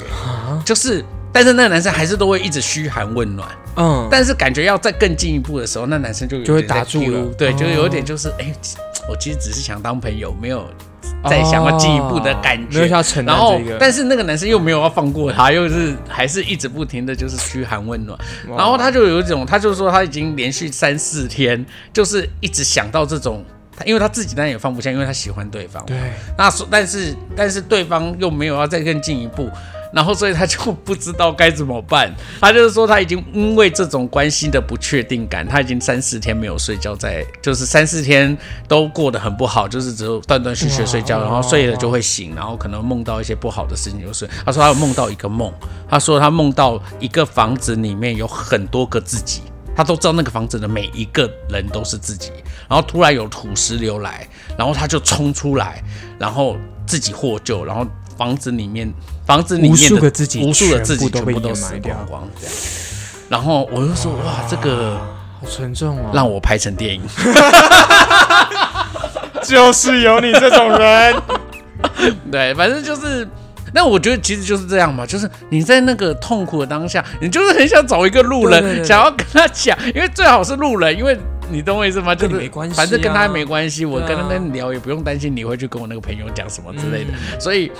[0.64, 8.54] 就是，但是那个男生还是都会一直嘘寒问暖，嗯，但是感觉要再更进一步的时候，那男生就就会打住了，对，就有点就是哎。
[9.08, 10.66] 我其实只是想当朋友，没有
[11.28, 12.80] 再想要进一步的感觉。
[12.80, 18.18] 没有要承然后，但是那个男生又没有要放过他，又是还是一直不停的就是嘘寒问暖。
[18.56, 23.44] 然后他就有一种，他就说他已经连续三四天，就是一直想到这种，
[23.84, 25.84] 因为他自己当然也放不下，因为他喜欢对方。
[25.86, 25.96] 对。
[26.38, 29.50] 那但是但是对方又没有要再更进一步。
[29.92, 32.10] 然后，所以他就不知道该怎么办。
[32.40, 44.26] 他就是说，他已经因为这种关系的不确定感，他已经三四天没有睡觉，在就是三四天都过得很不好，就是只有断断续续睡觉，然后睡了就会醒，然后可能梦到一些不好的事情就睡。
[44.46, 45.52] 他说他有梦到一个梦，
[45.86, 49.42] 他说他梦到一个房子里面有很多个自己，
[49.76, 52.30] 他都知道那个房子的每一个人都是自己。
[52.66, 54.26] 然后突然有土石流来，
[54.56, 55.84] 然后他就冲出来，
[56.18, 57.86] 然后自己获救，然后。
[58.14, 58.92] 房子里面，
[59.32, 62.54] 房子里面的无数个自己，无数的自己全部都死光光这样。
[63.30, 64.98] 然后我就说：“哇，这个
[65.40, 67.00] 好沉重啊，让我拍成电影。”
[69.42, 71.22] 就是有你这种人，
[72.30, 73.26] 对，反正就是。
[73.74, 81.18] 那我觉得其实就是这样嘛，就是你在那个痛苦的当下，你就是很想找一个路人，想要跟他讲，因为最好是路人，因为。
[81.52, 82.14] 你懂我意思吗？
[82.14, 87.70] 就是反正跟他没关系，我跟他跟你聊也不用担心你会去跟我那个朋友讲什么之类的，所以，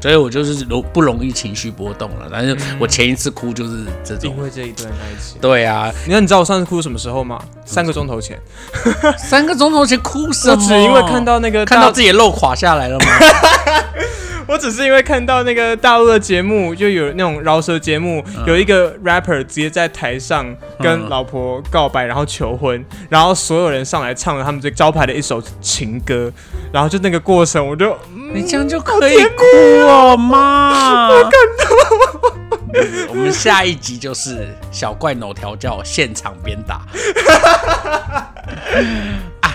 [0.00, 2.28] 所以我就是容不容易情绪波动了。
[2.30, 5.36] 但是我前一次哭就是这种，因为这一段在一起。
[5.40, 7.38] 对啊，你看你知道我上次哭什么时候吗？
[7.64, 8.38] 三个钟头前，
[9.18, 10.56] 三个钟头前哭什么？
[10.56, 13.06] 只因为看到那个看到自己肉垮下来了吗？
[14.48, 20.46] 我只是因为看到那个大陆的节目，就有那种饶舌节目，嗯有一个 rapper 直接在台上
[20.78, 26.32] 跟老婆告白，然后求婚，然后所有人上来唱了他们最招牌的一首情歌，
[26.72, 27.96] 然后就那个过程，我就
[28.34, 29.44] 你这样就可以哭
[29.86, 31.08] 哦，妈！
[31.08, 31.66] 我感动。
[33.08, 36.82] 我们下一集就是小怪某调教现场鞭打。
[39.40, 39.54] 啊，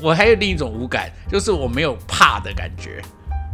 [0.00, 3.00] 我还有另一种无感，就是我没有怕的感觉。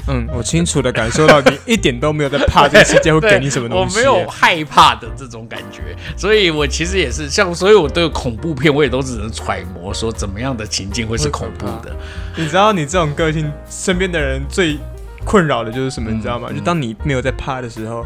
[0.08, 11.94] 嗯，我清楚的感受到你一点都没有在怕这个世界会给你什么东西，我没有害怕的这种感觉，所以我其实也是像，所以我对恐怖片我也都只能揣摩说怎么样的情境会是恐怖的。
[12.36, 14.78] 你知道你这种个性，身边的人最
[15.24, 16.10] 困扰的就是什么？
[16.10, 16.50] 你知道吗？
[16.54, 18.04] 就当你没有在怕的时候，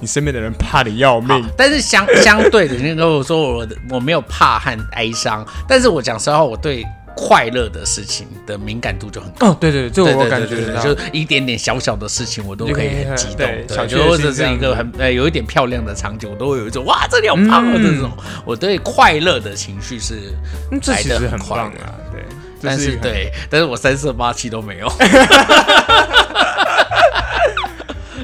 [0.00, 1.44] 你身边的人怕的要命。
[1.56, 6.84] 但是相相对的，你跟我说我的我没有怕和哀伤，但是我讲实话，我对
[7.20, 9.48] 快乐的事情的敏感度就很高。
[9.48, 10.80] 哦，对对对，这对我对对。
[10.80, 13.38] 就一点点小小的事情，我都可以很激动。
[13.38, 18.12] 对小对，就或者是一个很呃有一点漂亮的场景，我都会有一种哇，这里好棒啊嗯这种。
[18.44, 20.32] 我对快乐的情绪是
[20.70, 21.72] 来得其实很快啊，
[22.12, 22.22] 对。
[22.62, 24.86] 但是对，但是我三色八七都没有。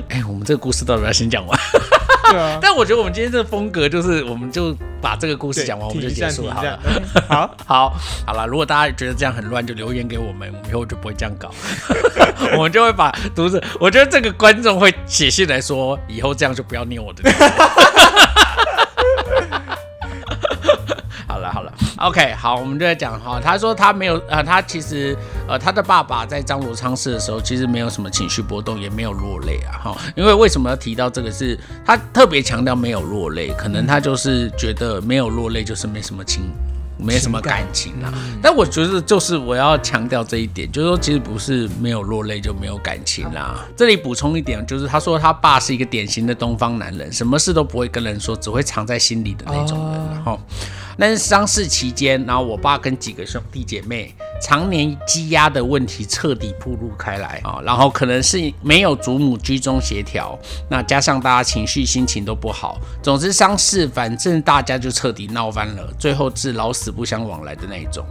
[0.09, 1.59] 哎、我们这个故事到底要先讲完？
[2.31, 6.55] 对啊， 但我觉得我们今天这个风格就是，我们就把这个故事讲完，我们就结束了。
[6.55, 6.81] 好了，
[7.29, 8.47] 好，好，好了。
[8.47, 11.51] 如果大家觉得这样很乱，就留言给我们，我们以后就不会这样搞。
[12.57, 17.23] 我们就会把读者，我觉得这个观众会写信来说，以后这样就不要念我的
[22.07, 23.41] ，OK，好，我们就在讲哈。
[23.43, 25.17] 他说他没有呃，他其实
[25.49, 29.97] 呃，他的爸爸在张罗昌市的时候，其实没有什么情绪波动，也没有落泪啊哈。
[30.15, 31.59] 因为为什么要提到这个是？
[31.85, 36.45] 他特别强调没有落泪，可能他就是觉得没有落泪就是没什么情。
[36.97, 43.67] 没什么感情啊，但我觉得就是我要强调这一点，就是说其实不是没有落泪就没有感情啦。
[43.77, 50.23] 这里补充一点，就是他说他爸是一个典型的东方男人，什么事都不会跟人说，只会藏在心里的那种人。
[50.23, 50.39] 哈、
[50.99, 68.05] 但是丧事期间，然后我爸跟几个兄弟姐妹常年积压的问题彻底暴露开来啊、然后可能是没有祖母居中协调，那加上大家情绪心情都不好，总之丧事反正大家就彻底闹翻了，最后是老死不相往来的那一种。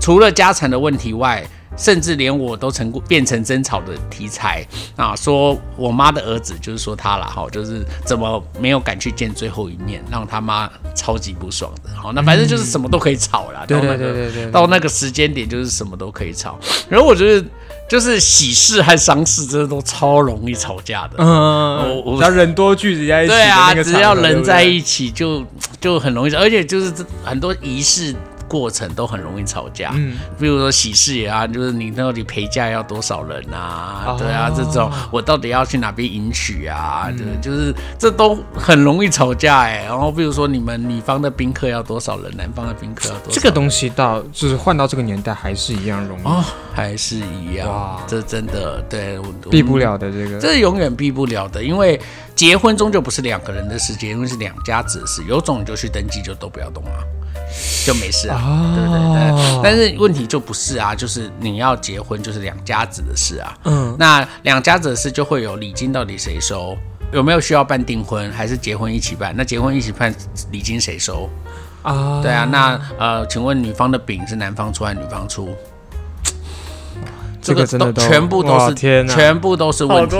[0.00, 5.16] 除了家产的问题外，甚至连我都成变成争吵的题材啊！
[5.16, 11.90] 说我妈的儿子，就是说他了，哈，就是怎么没有敢去见最后一面，让他妈超级不爽的。
[11.94, 13.64] 好，那反正就是什么都可以吵啦。
[13.66, 16.58] 对到那个对对对对，到那个时间点，就是什么都可以吵。
[16.88, 17.46] 然后我觉得，
[17.88, 21.16] 就是喜事和丧事，真的都超容易吵架的。
[21.18, 25.44] 嗯，只要人多聚集在一起的对啊，那个只要人在一起就
[25.80, 28.14] 就很容易吵，而且就是这很多仪式
[28.52, 29.92] 过程都很容易吵架。
[29.94, 34.04] 嗯，比如说喜事也啊，就是你到底陪嫁要多少人啊？
[34.08, 37.08] 哦对啊，这种我到底要去哪边迎娶啊？
[37.16, 43.30] 对，就是这都很容易吵架哎、然后比如说你们女方的宾客要多少人，男方的宾客要多少？
[43.32, 49.18] 这个东西到就是换到这个年代还是一样容易，哦，还是一样哇，这真的对，
[49.50, 50.38] 避不了的这个。
[50.38, 51.98] 这是永远避不了的，因为
[52.34, 56.98] 结婚终究不是两个人的事，结婚是两家子的事，有种你就去登记，就都不要动啊，
[57.84, 58.72] 就没事啊，哦。
[58.74, 59.60] 对不对？
[59.62, 66.76] 但是问题就不是啊，就是你要结婚就是两家子的事啊，嗯，那两家子的事就会有礼金到底谁收，
[67.12, 69.34] 有没有需要办订婚，还是结婚一起办？
[69.36, 70.14] 那结婚一起办，
[70.50, 71.28] 礼金谁收？
[71.82, 75.48] 啊，对啊，那呃，请问女方的饼是男方出还是女方出？
[77.44, 79.12] 这个真的都全部都是天哪。
[79.12, 80.16] 全部都是问题。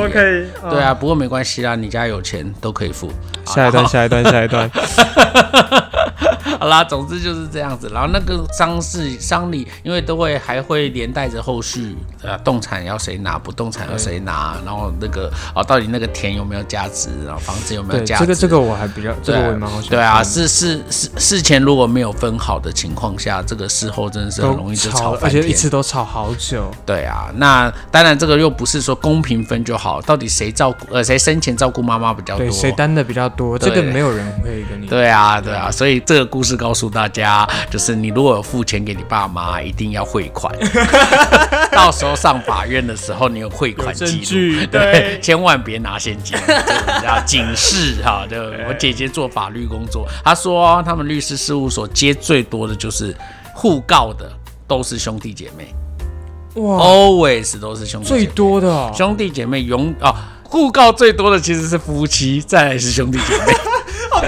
[0.68, 3.12] 对啊，不过没关系啦，你家有钱都可以付。
[3.46, 4.68] 下一段，下一段，下一段，
[6.58, 7.88] 好啦，总之就是这样子。
[7.92, 18.24] 然后那个丧事丧礼，因为都会还会连带着后续，呃，动产要谁拿，不动产要谁拿，然后那个哦，到底那个田有没有价值，然后房子有没有，价值？
[18.24, 19.90] 这个这个我还比较，这个我也蛮好想。
[19.90, 25.16] 对啊，是是是，事前如果没有分好的情况下，这个事后真的是很容易就吵。
[25.20, 26.70] 而且一次都吵好久。
[26.86, 32.50] 对啊，那当然这个又不是说公平分就好，到底谁照顾呃谁生前照顾妈妈比较多？
[32.50, 34.86] 谁担的比较多，对这个没有人可以跟你。
[34.86, 40.54] 对啊，对啊，所以这个故事告诉大家，就是你如果有付钱给你爸妈，一定要汇款，
[41.72, 48.26] 到时候上法院的时候，你有汇款记录，对，千万别拿现金，这个叫警示哈。
[48.30, 48.36] 就
[48.68, 53.16] 我姐姐做法律工作，她说他们律师事务所接最多的就是
[53.54, 54.30] 互告的
[54.66, 55.74] 都是兄弟姐妹
[56.60, 60.14] 哇，，always 都是兄弟姐最，多的哦，兄弟姐妹永哦。
[60.44, 63.54] 互告最多的其实是夫妻，再来是兄弟姐妹。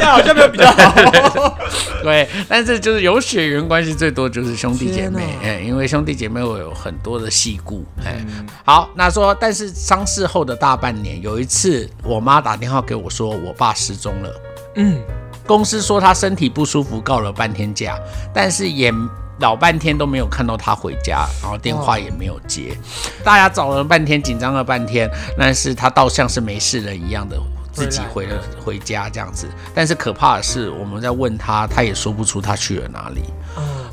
[0.03, 1.55] 好像没有比较好。
[2.03, 8.23] 对，但是就是有血缘关系最多就是兄弟姐妹，天哎，因为兄弟姐妹会有很多的细故，哎，
[8.65, 14.41] 好，那说，但是丧事后的大半年，有一次我妈打电话给我说，我爸失踪了，
[14.77, 15.01] 嗯，
[15.47, 17.99] 公司说他身体不舒服，告了半天假，
[18.35, 18.93] 但是也
[19.41, 22.77] 老半天都没有看到他回家，然后电话也没有接，
[23.25, 27.37] 大家找了半天，紧张了半天，但是他倒像是没事人一样的。
[27.75, 33.23] 自己回了回家这样子，但是可怕的是，我们在问他，他也说不出他去了哪里。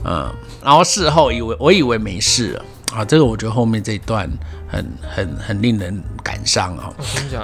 [0.05, 0.31] 嗯，
[0.63, 4.29] 然后事后以为我以为没事了啊，这个我觉得后面这一段
[4.67, 6.93] 很很很令人感伤啊。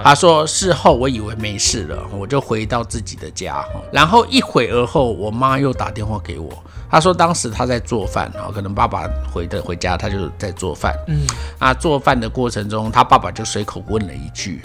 [0.04, 6.52] 他说事后我以为没事了，我就回到自己的家，然后一会儿后，我妈又打电话给我，
[6.89, 10.93] 她说当时她在做饭啊，可能爸爸回的回家，她就在做饭。
[11.08, 11.28] 嗯，
[11.60, 14.62] 啊，做饭的过程中，他爸爸就随口问了一句，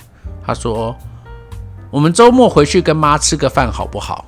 [0.46, 0.96] 他说。
[1.92, 4.24] 我们周末回去跟妈吃个饭好不好？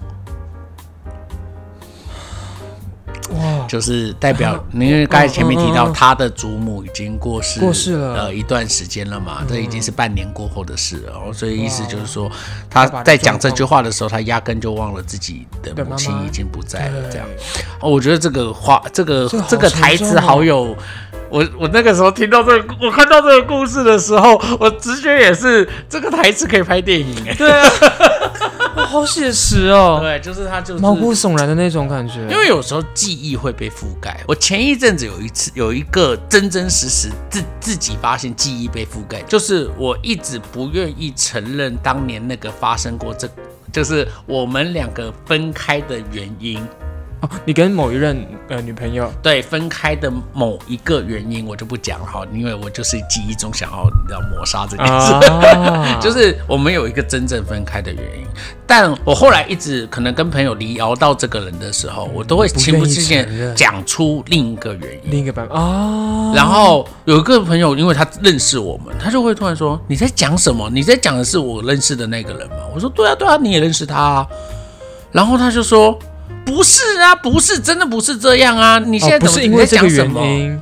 [3.31, 12.31] 哇，就是代表，因为刚才前面提到他的祖母已经过世过世了呃一段时间了嘛，这已经是半年过后的事了，所以意思就是说
[12.69, 17.09] 他在讲这句话的时候，他压根就忘了自己的母亲已经不在了。
[17.11, 17.27] 这样，
[17.81, 20.77] 哦我觉得这个话，这个这个台词好有。
[21.31, 27.35] 我我那个时候听到这个，我看到这个故事的时候，我直觉也是这个台词可以拍电影哎。
[27.35, 27.69] 对啊，
[28.87, 29.99] 好写实哦。
[30.01, 32.21] 对，就是他就是毛骨悚然的那种感觉。
[32.31, 34.21] 因为有时候记忆会被覆盖。
[34.29, 43.29] 我前一阵子有一次有一个真真实实自自己发现记忆被覆盖，就是我一直不愿意承认当年那个发生过这，
[43.73, 46.61] 就是我们两个分开的原因。
[47.45, 55.13] 你跟某一任呃女朋友对分开的某一个原因，我就不讲了哈，因为我就是记忆中想要要抹杀这件事，
[56.01, 58.25] 就是我们有一个真正分开的原因。
[58.67, 66.33] 但我后来一直可能跟朋友聊到这个人的时候，我都会情不自禁讲出另一个原因，另一个版本哦。
[66.35, 70.69] 然后有一个朋友，因为他认识我们，他就会突然说：“你在讲什么？
[70.71, 74.27] 你在讲的是我认识的那个人吗？”我说：“对啊，对啊，你也认识他。”啊
[75.13, 75.97] 然后他就说。
[76.45, 78.79] 不是啊，不是，真的不是这样啊！
[78.79, 80.61] 你现在不是因为这个原因，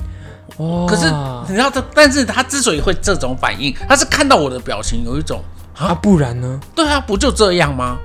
[0.57, 0.87] 哦。
[0.89, 1.07] 可是
[1.49, 5.43] 你知道他，但是他之所以会这种反应，他是看到我的表情有一种
[5.77, 6.61] 啊，不然呢？
[6.75, 7.99] 对啊，不就这样吗？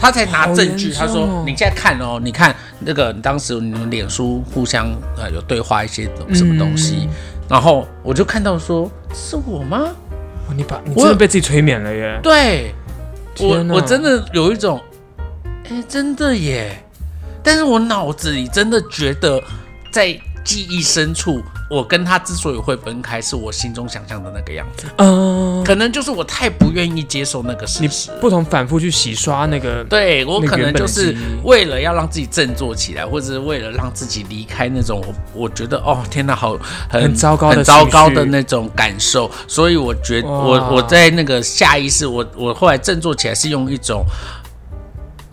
[0.00, 7.08] 他才拿证据，他说：“你现在看哦，你看那个当时你们脸书互相呃有对话一些什么东西，
[7.48, 9.88] 然后我就看到说是我吗？
[10.56, 12.18] 你把你真的被自己催眠了耶！
[12.22, 12.72] 对，
[13.40, 14.80] 我我真的有一种。”
[15.70, 16.82] 哎，真的耶！
[17.42, 19.42] 但是我脑子里真的觉得，
[19.92, 24.86] 在记忆深处，我跟他之所以会分开，是我心中想象的那个样子。
[24.96, 28.10] 嗯，可能就是我太不愿意接受那个事实。
[28.18, 39.30] 不同反复去洗刷那个，对我可能就是为了要让自己振作起来，或者是为了让自己离开那种我我觉得哦天哪，好很糟糕、很糟糕的那种感受。
[39.46, 44.02] 所以我觉我我在那个下意识，我我后来振作起来是用一种。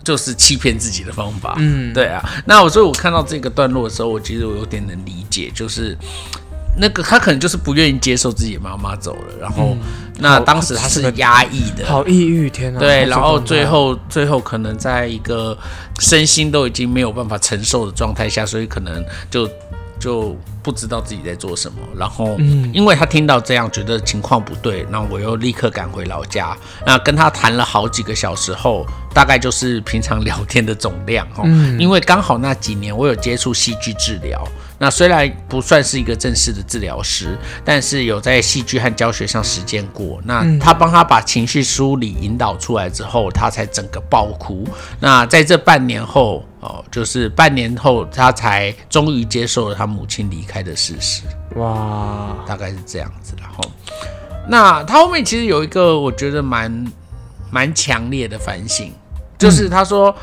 [0.06, 2.22] 就是欺骗自己的方法，嗯，对啊。
[2.44, 5.98] 那我所以，我看到这个段落的时候，我其实我有点能理解，就是
[6.78, 9.76] 那个他可能就是不愿意接受自己妈妈走了，然后
[10.20, 12.78] 那当时他是压抑的，好抑郁，天哪！
[12.78, 15.58] 对，然后最后最后可能在一个
[15.98, 19.50] 身心都已经没有办法承受的状态下，所以可能就。
[19.98, 22.36] 就不知道自己在做什么，然后，
[22.72, 26.56] 因为他听到这样，觉得情况不对，那我又立刻赶回老家。
[26.84, 31.44] 那跟他谈了好几个小时后，大概就是平常聊天的总量哦。
[31.78, 34.44] 因为刚好那几年我有接触戏剧治疗。
[34.78, 40.20] 那虽然不算是一个正式的治疗师，但是有在戏剧和教学上实践过。
[40.24, 44.68] 那他帮他把情绪梳理引导出来之后，他才整个爆哭。
[44.98, 51.22] 那在这半年后，哦，就是半年后，他才终于接受了他母亲离开的事实。
[51.54, 53.34] 哇，大概是这样子。
[53.40, 53.64] 然后，
[54.48, 56.92] 那他后面其实有一个我觉得蛮
[57.50, 58.92] 蛮强烈的反省，
[59.38, 60.14] 就是他说。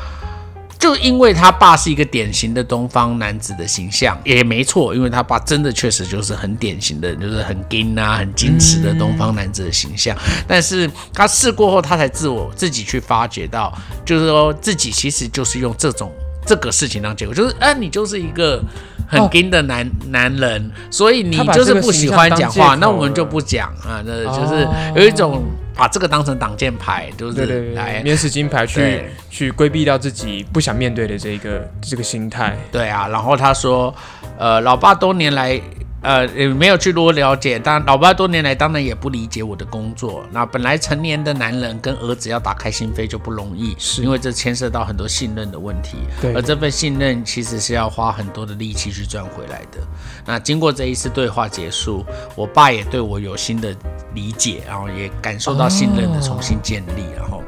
[0.76, 10.14] 就因为他爸是一个典型的东方男子的形象，也没错，因为他爸真的确实就是很典型的，就是很硬啊、很矜持的东方男子的形象。
[10.46, 13.72] 但是他试过后，他才自我自己去发觉到，
[14.04, 16.12] 就是说自己其实就是用这种
[16.46, 18.62] 这个事情当结果，就是啊，你就是一个
[19.08, 25.44] 很硬的男男人，所以你就是不喜欢讲话，那我们就不讲啊，那就是有一种。
[25.76, 32.56] 把这个当成挡箭牌，就是来免死金牌，去去规避掉自己不想面对的这个这个心态。
[32.70, 33.92] 对啊，然后他说，
[34.38, 35.60] 呃，老爸多年来
[36.04, 37.58] 呃也没有去多了解。
[37.58, 40.24] 当然，老爸多年来当然也不理解我的工作。
[40.30, 45.96] 那本来成年的男人跟儿子要打开心扉就不容易，是因为这牵涉到很多信任的问题。
[46.20, 49.78] 对而这份信任其实是要花很多的力气去赚回来的。
[50.24, 52.04] 那经过这一次对话结束，
[52.36, 53.74] 我爸也对我有新的
[54.14, 57.42] 理解，然后也感受到信任的重新建立，然后。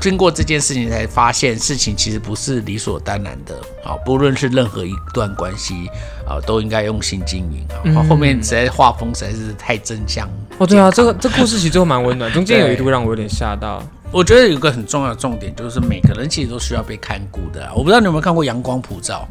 [0.00, 3.96] 经过这件事情，才发现事情其实不是理所当然的啊！
[4.04, 5.88] 不论是任何一段关系
[6.26, 7.82] 啊，都应该用心经营啊。
[7.84, 10.28] 然后后面实在画风实在是太真相
[10.58, 13.82] 哦，对啊，这个这故事其实最后蛮温暖， 中间有一度让我有点吓到。
[14.10, 17.72] 我觉得有个很重要的重点，就是每个人其实都需要被看顾的啊。
[17.74, 19.28] 我不知道你有没有看过《阳光普照》，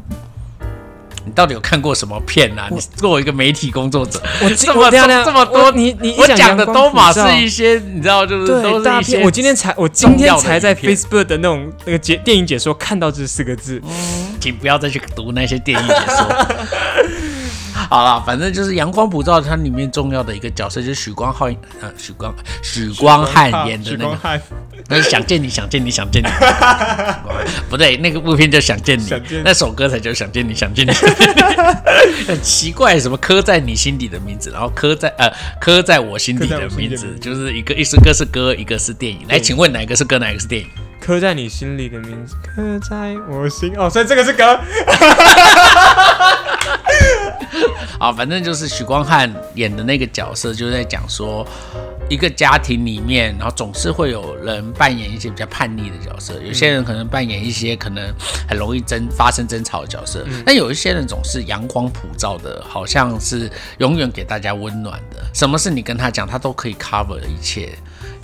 [1.28, 2.68] 你到底有看过什么片啊？
[2.70, 8.82] 你作为一个媒体工作者，我 这么我等一下等一下这么多你你我讲的都嘛嘛是一些你知道，就是都。
[8.82, 13.82] 是一些我今天才我今天才在 Facebook 的那种那个解电影解说看到这四个字，
[14.40, 16.26] 请不要再去读那些电影解说。
[17.90, 24.40] 好了，反正就是《阳光普照》，它里面重要的一个角色就是许光汉，呃，许光许光汉演的那个，许光汉
[24.88, 26.28] 那是想见你，想见你，想见你。
[27.70, 30.92] 不对，那个部片叫想见你想见，那首歌才叫想见你，想见你。
[32.26, 39.20] 很奇怪，什么刻在你心底的名字，然后刻在呃刻在我心底的名字名，字就是一个一首歌是歌，一个是电影。
[39.28, 40.68] 来，请问哪一个是歌，哪一个是电影？
[41.00, 43.72] 刻在你心里的名字，刻在我心。
[43.78, 44.58] 哦，所以这个是歌。
[47.98, 51.46] 啊，反正就是许光汉演的那个角色，就是在讲说，
[52.08, 58.12] 一个家庭里面，然后总是会有人扮演一些比较叛逆的角色，有些人可能扮演一些可能
[58.48, 67.72] 很容易争发生争吵的角色，但有一些人总是阳光普照的，好像是永远给大家温暖的，什么事你跟他讲，他都可以 cover 一切。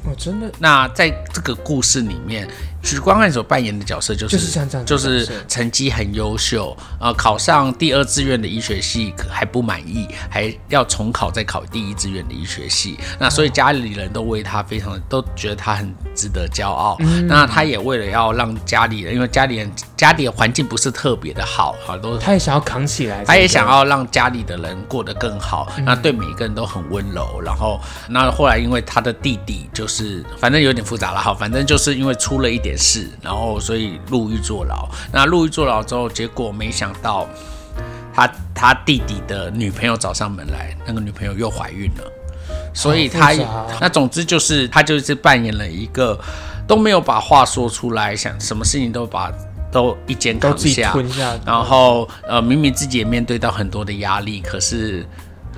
[0.07, 0.51] 哦，真的。
[0.59, 2.47] 那在这个故事里面，
[2.85, 12.99] 许光汉所扮演的角色就是就是像这样就是成绩很优秀，呃，考上第二志愿的医学系还不满意，还要重考再考第一志愿的医学系。
[13.19, 16.97] 那所以家里人都为他非常都觉得他很值得骄傲。
[17.01, 27.41] 嗯那他也为了要让家里人，因为家里人家里的环境不是特别的好，好都他也想要扛起来，他也想要让家里的人过得更好，那对每一个人都很温柔。
[27.41, 34.89] 然后，那后来因为他的弟弟就是，反正有点复杂了哈，反正就是因为出了一点事，然后所以入狱坐牢。
[35.13, 37.27] 那入狱坐牢之后，结果没想到
[38.15, 42.11] 他他弟弟的女朋友找上门来，那个女朋友又怀孕了。
[42.75, 43.33] 所以他
[43.81, 46.19] 那总之就是他就是扮演了一个
[46.67, 49.33] 都没有把话说出来，想什么事情都把
[49.71, 55.07] 都一肩扛下，下，然后呃，明明自己也面对到很多的压力，可是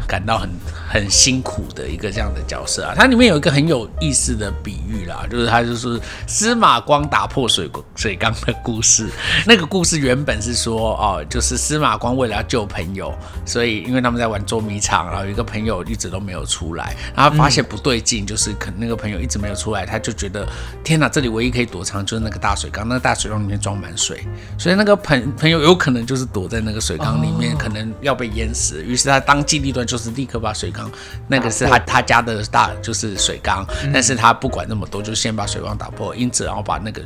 [0.07, 0.51] 感到很
[0.88, 2.94] 很辛苦的一个这样的角色啊。
[2.97, 9.09] 它里面有一个很有意思的比喻啦，就是他就是司马光打破水水缸的故事。
[9.47, 20.47] 那个故事原本是说哦，就是司马光为了要救朋友，所以因为他们在玩捉迷藏，然后有一个朋友一直都没有出来，然后发现不对劲，就是可能那个朋友一直没有出来，他就觉得
[20.82, 24.26] 天哪，这里唯一可以躲藏就是那个大水缸，那个大水缸里面装满水，
[24.59, 28.82] 所以那个朋朋友有可能就是躲在那个水缸里面，可能要被淹死。
[28.82, 30.91] 于是他当机立断，就是立刻把水缸，
[31.28, 37.01] 那个是他他家的大就是水缸，但是他不管那么多，就先把水缸打破，因此然后把那个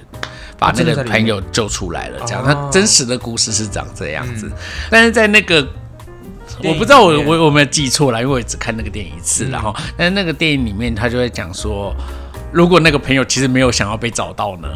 [0.58, 2.20] 把那个朋友救出来了。
[2.26, 4.50] 这样，哦他真实的故事是长这样子，
[4.90, 5.66] 但是在那个。
[6.64, 11.94] 我不知道我我我有没有记错了，因为我只看那个电影一次，然后，但是那个电影里面他就会讲说，
[12.52, 14.68] 如果那个朋友其实没有想要被找到呢？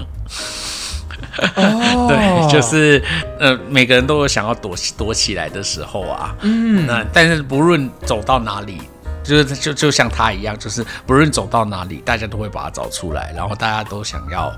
[1.56, 3.02] 哦对，就是
[3.38, 6.34] 呃，每个人都有想要躲躲起来的时候啊。
[6.42, 8.80] 嗯，那但是不论走到哪里，
[9.22, 14.52] 就是就就像他一样，就是不论走到哪里，大家都会把他找出来，然后大家都想要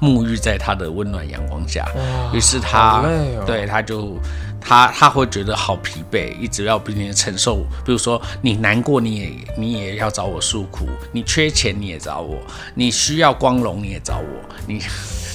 [0.00, 1.84] 沐浴在他的温暖阳光下。
[1.94, 4.18] 哇于是他哦对他就
[4.60, 7.56] 他他会觉得好疲惫，一直要不停的承受。
[7.84, 12.36] 比如说你难过，你也你也要找我诉苦；你缺钱你也找我；
[12.74, 14.80] 你需要光荣你也找我；你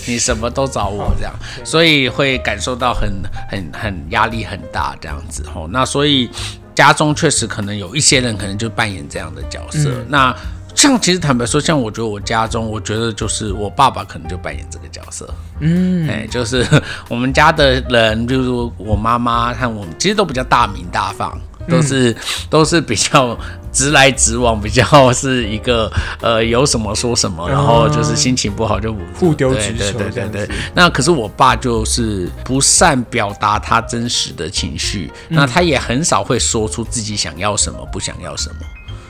[0.05, 1.33] 你什么都找我这样，
[1.63, 3.11] 所以会感受到很
[3.49, 5.67] 很很压力很大这样子吼。
[5.67, 6.29] 那所以
[6.73, 9.89] 家中确实可能有一些人可能就扮演这样的角色。
[10.07, 10.35] 那
[10.75, 15.33] 像其实坦白说，像我觉得我家中，我觉得就是我爸爸可能就扮演这个角色。
[15.61, 16.67] 嗯，哎，就是
[17.07, 21.39] 我们家的人，就是我妈妈和我们，其实都比较大名大放，
[21.69, 22.13] 都是、
[22.49, 23.37] 都是比较
[23.75, 30.49] 直来直往，比较是一个呃有什么说什么，然后就是心情不好就互丢对对直球对对。
[30.73, 38.55] 那可是我爸就是不善表达他真实的情绪，那他也很少会说出自己想要什么，不想要什么。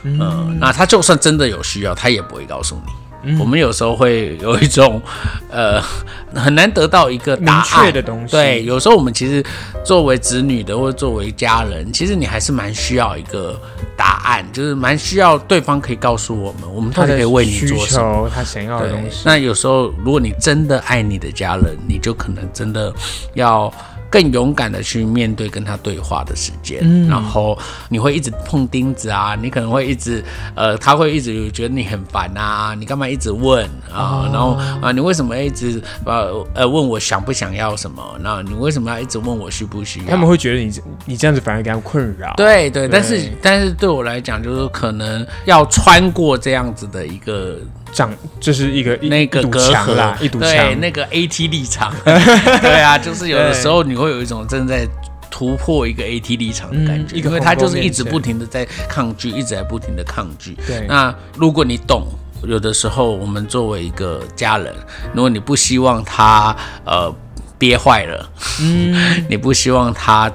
[0.02, 2.92] 嗯，那他就算真的有需要，他也不会告诉你。
[3.38, 5.00] 我们有时候会有一种
[5.50, 5.80] 呃
[6.34, 9.42] 很难得到一个答明案确的东西对，有时候我们其实
[9.84, 13.58] 作为子女的或者作为家人，其实你还是蛮需要一个
[13.96, 18.28] 答案，就是蛮需要对方可以告诉我们，我们到他可以为你做什么。
[18.28, 19.22] 求，他想要的东，西。
[19.24, 22.92] 那有时候如果你真的爱你的家人，你就可能真的
[23.34, 23.72] 要
[24.10, 30.22] 更勇敢的去面对跟他对话的时间，嗯然后你会一直碰钉子啊，你可能会一直
[30.54, 34.26] 呃，他会一直觉得你很烦啊，你干嘛一直问啊？
[34.26, 38.02] 哦然后啊，你为什么一直呃呃问我想不想要什么？
[38.20, 40.06] 那你为什么要一直问我需不需要？
[40.06, 40.72] 他们会觉得你
[41.04, 42.34] 你这样子反而给他们困扰。
[42.36, 47.58] 对对，但是但是对我来讲，就是可能要穿过这样子的一个
[47.92, 50.80] 长就是一个一那个隔阂墙啦，一堵对墙。
[50.80, 54.86] 那个 AT 立场， 对啊，就是有的时候你会有一种正在
[55.30, 60.56] 突破一个 AT 立场的感觉，嗯因为他就是一直不停的在抗拒，一直在不停的抗拒。
[60.66, 62.06] 对那如果你懂。
[62.46, 64.72] 有的时候，我们作为一个家人，
[65.14, 67.12] 如果你不希望他呃
[67.58, 68.30] 憋坏了，
[68.60, 70.30] 嗯， 你不希望他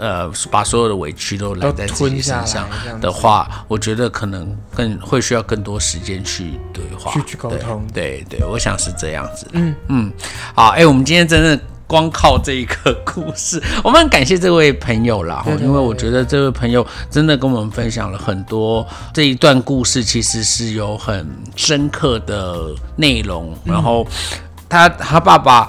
[0.00, 2.66] 呃把所有的委屈都揽在自己身上
[3.00, 9.46] 的话，我觉得可能更会需要更多时间去对话，去去沟通对对对，我想是这样子。
[9.52, 10.12] 嗯嗯，
[10.56, 11.60] 好，哎、我们今天真的。
[11.90, 23.52] 光靠这一个 故事，我们很感谢这位朋友啦，对对因为我觉得这位朋友真的跟我们分享了很多这一段故事，其实是有很深刻的内容。
[23.64, 24.06] 然后
[24.68, 25.68] 他他爸爸，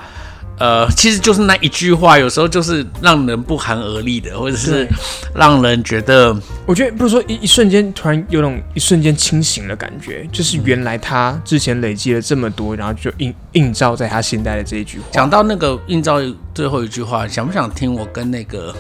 [0.62, 4.88] 呃，其实就是那一句话，有时候就是让人不寒而栗的，或者是
[5.34, 6.38] 让人觉得
[6.68, 15.06] 我觉得不是说一一瞬间突然有种一瞬间清醒的感觉，就是原来他之前累积了这么多，然后就映映照在他现在的这一句话。
[15.12, 16.22] 讲到那个映照
[16.54, 18.72] 最后一句话，想不想听我跟那个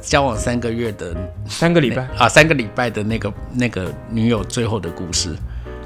[0.00, 1.14] 交往三个月的
[1.46, 5.36] 三个礼拜啊三个礼拜的那个那个女友最后的故事？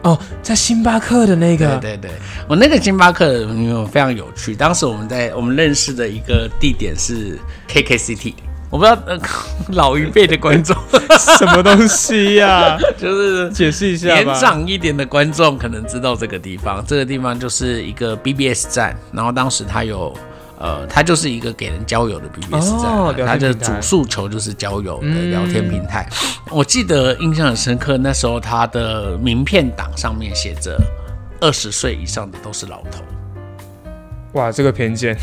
[0.04, 2.10] 哦，在星巴克的那个，对对对，
[2.46, 4.54] 我那个星巴克的女友非常有趣。
[4.54, 7.38] 当时我们在我们认识的一个地点是
[7.68, 8.34] KKCT，
[8.70, 9.18] 我不知道、呃、
[9.68, 10.76] 老一辈的观众
[11.38, 14.26] 什么东西呀、 就是解释一下年。
[14.38, 20.14] 长一点的观众可能知道这个地方，这个地方就是一个 BBS 站，然后当时它有。
[20.64, 26.08] 呃，它就是一个给人交友的 BBS 站，哦聊天它的主诉求就是交友的嗯聊天平台。
[26.50, 30.80] 我记得印象很深刻，那时候它的名片档上面写着
[31.38, 33.02] 二十岁以上的都是老头，
[34.32, 35.14] 哇，这个偏见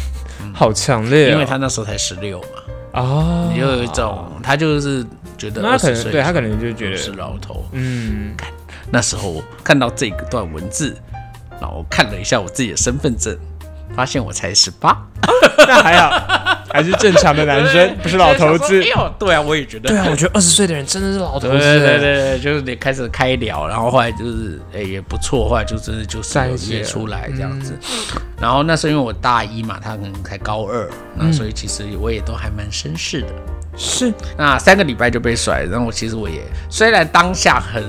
[0.53, 5.03] 好强烈、哦，因为他那时候才十六嘛，哦，你就有一种他就是
[5.39, 7.65] 觉得那他可能对他可能就觉得是，老头。
[7.71, 8.35] 嗯，
[8.91, 10.95] 那时候我看到这一段文字，
[11.59, 13.35] 然后看了一下我自己的身份证，
[13.95, 14.97] 发现我才十八，
[15.67, 18.87] 那还好，还是正常的男生，不是老头子哎。
[18.87, 19.89] 呦，对啊，我也觉得。
[19.89, 21.57] 对啊，我觉得二十岁的人真的是老头子。
[21.57, 27.77] 对对对对，就是你开始开聊，然后后来就是哎、也不错，后来就真的就是有在一起了约出来这样子。
[28.39, 33.27] 然后那时候因为我大一嘛，他可能才高二，那所以其实我也都还蛮绅士的。
[33.77, 37.83] 是那三个礼拜就被甩，然后我其实我也虽然当下很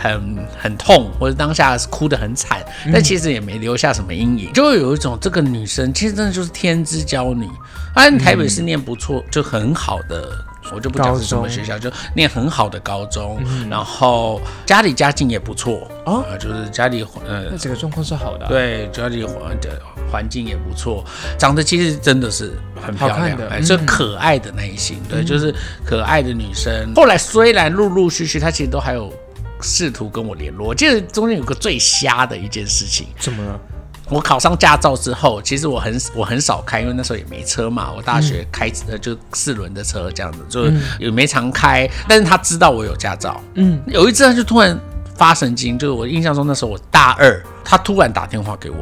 [0.00, 7.48] 很很痛，或者当下哭得很惨，但其实也没留下什么阴影，就会有一种这个女生其实真的就是天之娇女。
[7.94, 10.44] 啊，你台北是念不错，就很好的。
[10.72, 16.22] 我就不讲是什么学校，就念很好的高中，然后家里家境也不错哦。
[16.30, 19.80] 呃就是家里呃那整个状况是好的啊、对，家里环的
[20.12, 21.04] 环境也不错，
[21.36, 23.86] 长得其实真的是很漂亮，好看的哎，是嗯。
[23.86, 25.52] 可爱的那一型，对，就是
[25.84, 26.92] 可爱的女生。
[26.94, 29.12] 后来虽然陆陆续续，她其实都还有
[29.60, 30.68] 试图跟我联络。
[30.68, 33.60] 我记得中间有个最瞎的一件事情，怎么了？
[34.08, 37.92] 我考上驾照之后，其实我很我很少开，因为那时候也没车嘛。
[37.96, 41.88] 我大学开呃就四轮的车这样子，就是也没常开。
[42.08, 44.76] 但是他知道我有驾照，嗯，有一次他就突然
[45.14, 48.76] 发神经，就是我印象中那时候我大二，他突然打电话给我，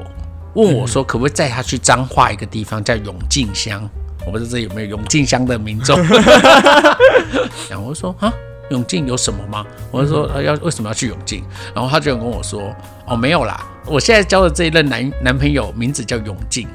[0.55, 3.87] 问我说可不可以载他去彰化一个地方叫永靖乡，
[4.25, 5.95] 我不知道这有没有永靖乡的民众。
[7.69, 8.33] 然后我说啊。
[8.71, 9.65] 永靖有什么吗？
[9.91, 11.45] 我就说呃要为什么要去永靖？
[11.75, 12.75] 然后他就跟我说
[13.07, 16.69] 哦没有啦，我现在交的这一任男男朋友名字叫永靖。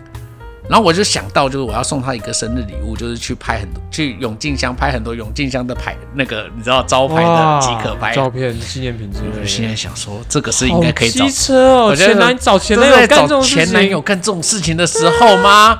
[0.69, 8.13] 然后我就想到，就是我要送他一个生日礼物，就是去拍很多去永靖乡拍很多永靖乡的牌，那个你知道招牌的即可拍。
[8.15, 9.31] 照片、纪念品之类的。
[9.35, 15.79] 我就现在想说，这个是应该可以找机车哦，我觉得前男找前男友干这种前男友干这种事情的时候吗？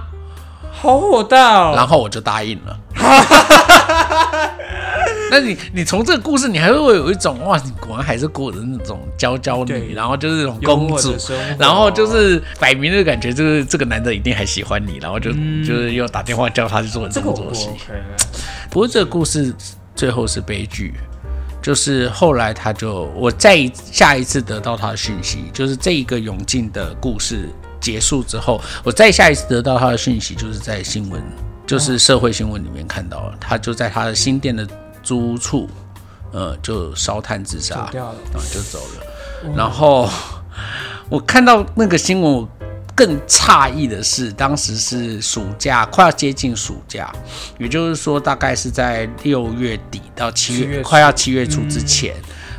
[0.73, 1.73] 好火大哦。
[1.77, 2.77] 然后我就答应了。
[5.33, 11.15] 那你你从这个故事，你还会有一种哇，你果然还是过着那种娇娇对女，然后就是那种公主
[11.57, 15.31] 然后就是摆明的感觉，就是这个男的一定还喜欢你，然后就、
[15.65, 17.67] 就是又打电话叫他去做这个东西。
[18.69, 19.51] 不过这个故事
[19.95, 20.93] 最后是悲剧，
[21.63, 31.19] 就是后来他就我再一下一次得到他的讯息，就是这一个永进的故事结束之后，我再下一次得到他的讯息，就是在新闻，
[31.65, 34.67] 就是社会新闻里面看到了，他就在他的新店的
[35.03, 35.69] 租处，
[36.31, 38.15] 呃，就烧炭自杀走，掉了。
[38.31, 39.53] 然后就走了。
[39.55, 40.09] 然后
[41.09, 42.49] 我看到那个新闻，我
[42.95, 47.13] 更诧异的是，当时是暑假，快要接近暑假，
[47.57, 52.15] 也就是说，大概是在六月底到七月，月快要七月初之前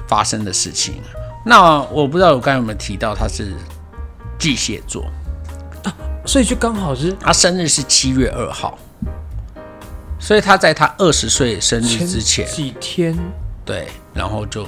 [0.07, 1.01] 发生的事情。
[1.47, 3.55] 那我不知道我刚才有没有提到他是
[4.38, 5.05] 巨蟹座，
[6.26, 8.78] 所以就刚好是他生日是七月二号，
[10.18, 13.18] 所以他在他二十岁生日之前，几天，
[13.64, 14.64] 对，然后就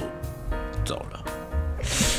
[0.85, 1.19] 走了。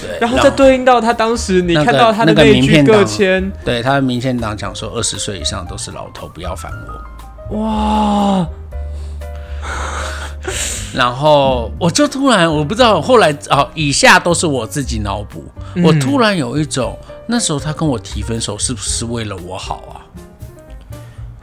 [0.00, 6.72] 对，然后再对应到他当时你看到他的那个那句个名片档签，对他的名片党讲说，二十岁以上都是老头，不要烦
[7.50, 7.58] 我。
[7.58, 8.46] 哇，
[10.94, 15.44] 然后我就突然，我不知道后来哦，以下都是我自己脑补。
[15.74, 20.00] 嗯我突然有一种，那时候他跟我提分手，是不是为了我好啊？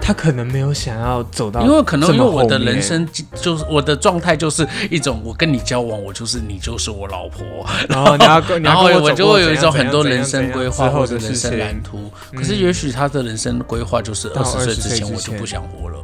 [0.05, 7.43] 他可能没有想要走到，因为可能因为我的人，生就就是我的状态就是一种，我跟你交往，我就是你就是我老婆，
[7.89, 8.15] 然后
[8.59, 12.11] 然后我就会有一种很多人生规划或者人生蓝图。
[12.35, 15.11] 可是也许他的人生规划就是二十岁20岁之之前。
[15.11, 15.97] 我就不想活了。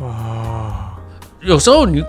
[0.00, 0.94] 哇，
[1.40, 2.00] 有时候你，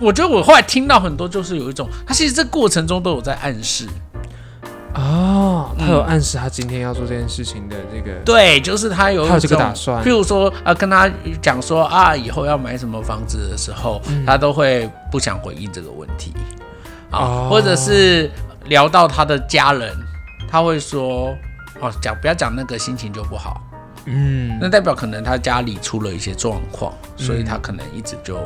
[0.00, 3.84] 我觉得我后来听到很多，就是有一种，他其实这过程中都有在暗示，
[4.94, 10.02] 哦，他有暗示他今天要做这件事情的这个，对，就是他有一他有这个打算。
[10.04, 11.08] 譬如说，呃，跟他
[11.40, 14.26] 讲说啊，以后要买什么房子的时候，嗯。
[14.26, 16.32] 他都会不想回应这个问题。
[17.10, 17.48] 啊，哦。
[17.48, 18.28] 或者是
[18.66, 19.94] 聊到他的家人，
[20.50, 21.34] 他会说，
[21.80, 23.60] 哦，讲不要讲那个心情就不好，
[24.06, 28.38] 嗯，那代表可能他家里出了一些状况，所以他可能一直就。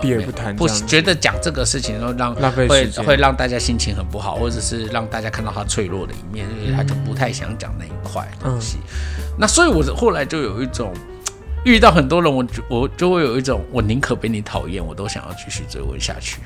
[0.00, 8.78] 避而不谈不觉得讲这个事情，然后让浪费会会让大家心情很不好，或者是让大家看到他脆弱的一面，所以他就不太想讲那一块东西。
[9.38, 10.92] 那所以，我后来就有一种
[11.64, 16.40] 遇到很多人，我就我就会有一种，我宁可被你讨厌，我都想要继续追问下去。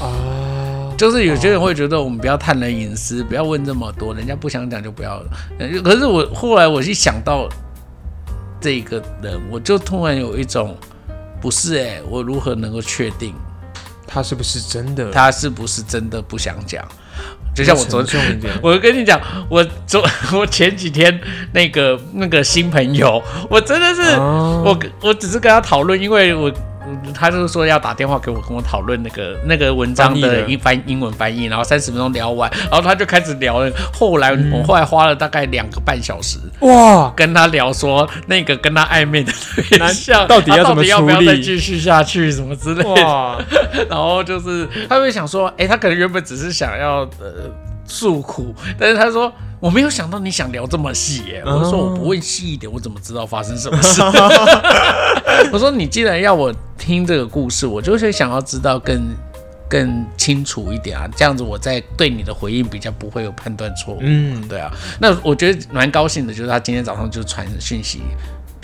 [0.00, 5.22] 啊，就是有些人会觉得我们不要探人隐私，不要问这么多，人家不想讲就不要。
[5.58, 7.48] 呃可是我后来我一想到
[8.60, 10.76] 这个人，我就突然有一种
[11.46, 13.32] 不是哎、我如何能够确定
[14.04, 15.12] 他是不是真的？
[15.12, 16.84] 他是不是真的不想讲？
[17.54, 20.04] 就像我昨沉重一点，我跟你讲，我昨
[20.36, 21.20] 我前几天
[21.52, 24.76] 那个那个新朋友，我真的是、哦我
[25.08, 26.52] 我只是跟他讨论，因为我
[27.14, 33.70] 他就是说要打电话给我，跟我讨论那个那个文章的的英翻英文翻译，然后三十分钟聊完，然后他就开始聊了。
[33.92, 36.38] 后来我后来花了大概两个半小时。
[36.60, 43.38] 哇，跟他聊说那个跟他暧昧的对象到底要怎么要不要再继续下去什么之类的，哇，
[43.88, 47.50] 然后就是他会想说，哎、他可能原本只是想要呃
[47.84, 51.42] 诉苦，但是他说我没有想到你想聊这么细耶。
[51.44, 54.02] 欸我说我不问细一点，我怎么知道发生什么事？
[55.52, 59.02] 我说你既然要我听这个故事，我就是想要知道更
[59.68, 63.98] 更清楚一点啊，这样子我在对你的回应比较不会有判断错误。
[64.00, 68.02] 嗯，对啊，那我觉得蛮高兴的，就是他今天早上就传讯息，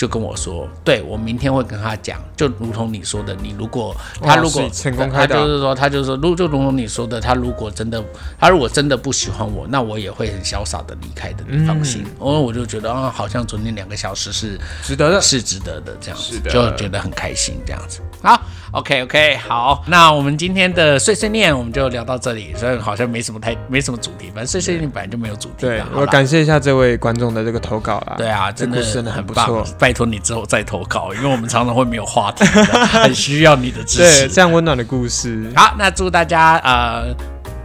[0.03, 8.03] 就跟我说，对我明天会跟他讲，就如同你说的，你如果他如果成功他就是说，他就是说，如就如同你说的，他如果真的
[8.37, 12.05] 他如果真的不喜欢我，那我也会很潇洒的离开的，你放心。
[12.21, 15.21] 因为我就觉得啊，好像昨天两个小时是值得的。
[15.21, 18.01] 是值得的，这样子的就觉得很开心，这样子。
[18.21, 18.43] 好
[18.73, 28.15] ，OK OK，好，那我们今天的碎碎念我们就聊到这里，所以好像没什么太没什么主题，反正碎碎念本来就没有主题对我感谢一下这位观众的这个投稿啦。
[28.19, 32.45] 对啊，真的真的很不错，拜托你之后再投稿，因为我们常常会没有话题，
[32.93, 34.29] 很需要你的支持对，持。
[34.29, 35.53] 这样温暖的故事。
[35.55, 37.15] 好，那祝大家呃，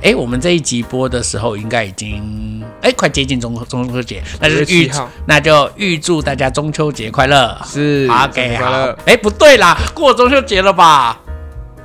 [0.04, 7.60] 哎，我们这一集播的时候应该已经哎快接近中中秋节，那就9月预7号那就预祝大家中秋节快乐。
[7.66, 9.00] 是好生日，OK，好快乐。。
[9.08, 11.20] 哎，不对啦，过中秋节了吧？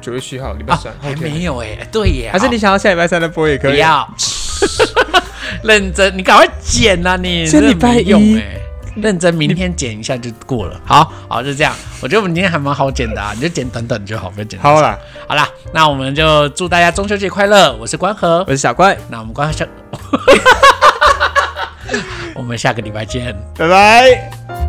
[0.01, 1.15] 九月七号，礼拜啊三，，还。
[1.17, 3.73] 没有哎，对耶，还是你想要下礼拜三的播也可以。
[3.73, 4.07] 不要
[5.65, 8.59] 认真，你赶快剪呐、你 这礼拜用一哎。
[8.97, 10.81] 认真，明天剪一下就过了。
[10.85, 11.75] 好好，就这样。
[12.01, 14.61] 我觉得我们今天还蛮好剪的啊，你就剪短短就好，不要剪。
[14.61, 17.75] 好啦，好啦，那我们就祝大家中秋节快乐。
[17.77, 19.67] 我是关河我，是小怪，那我们关下，
[22.35, 23.37] 我们下个礼拜见。
[23.57, 24.62] 拜拜。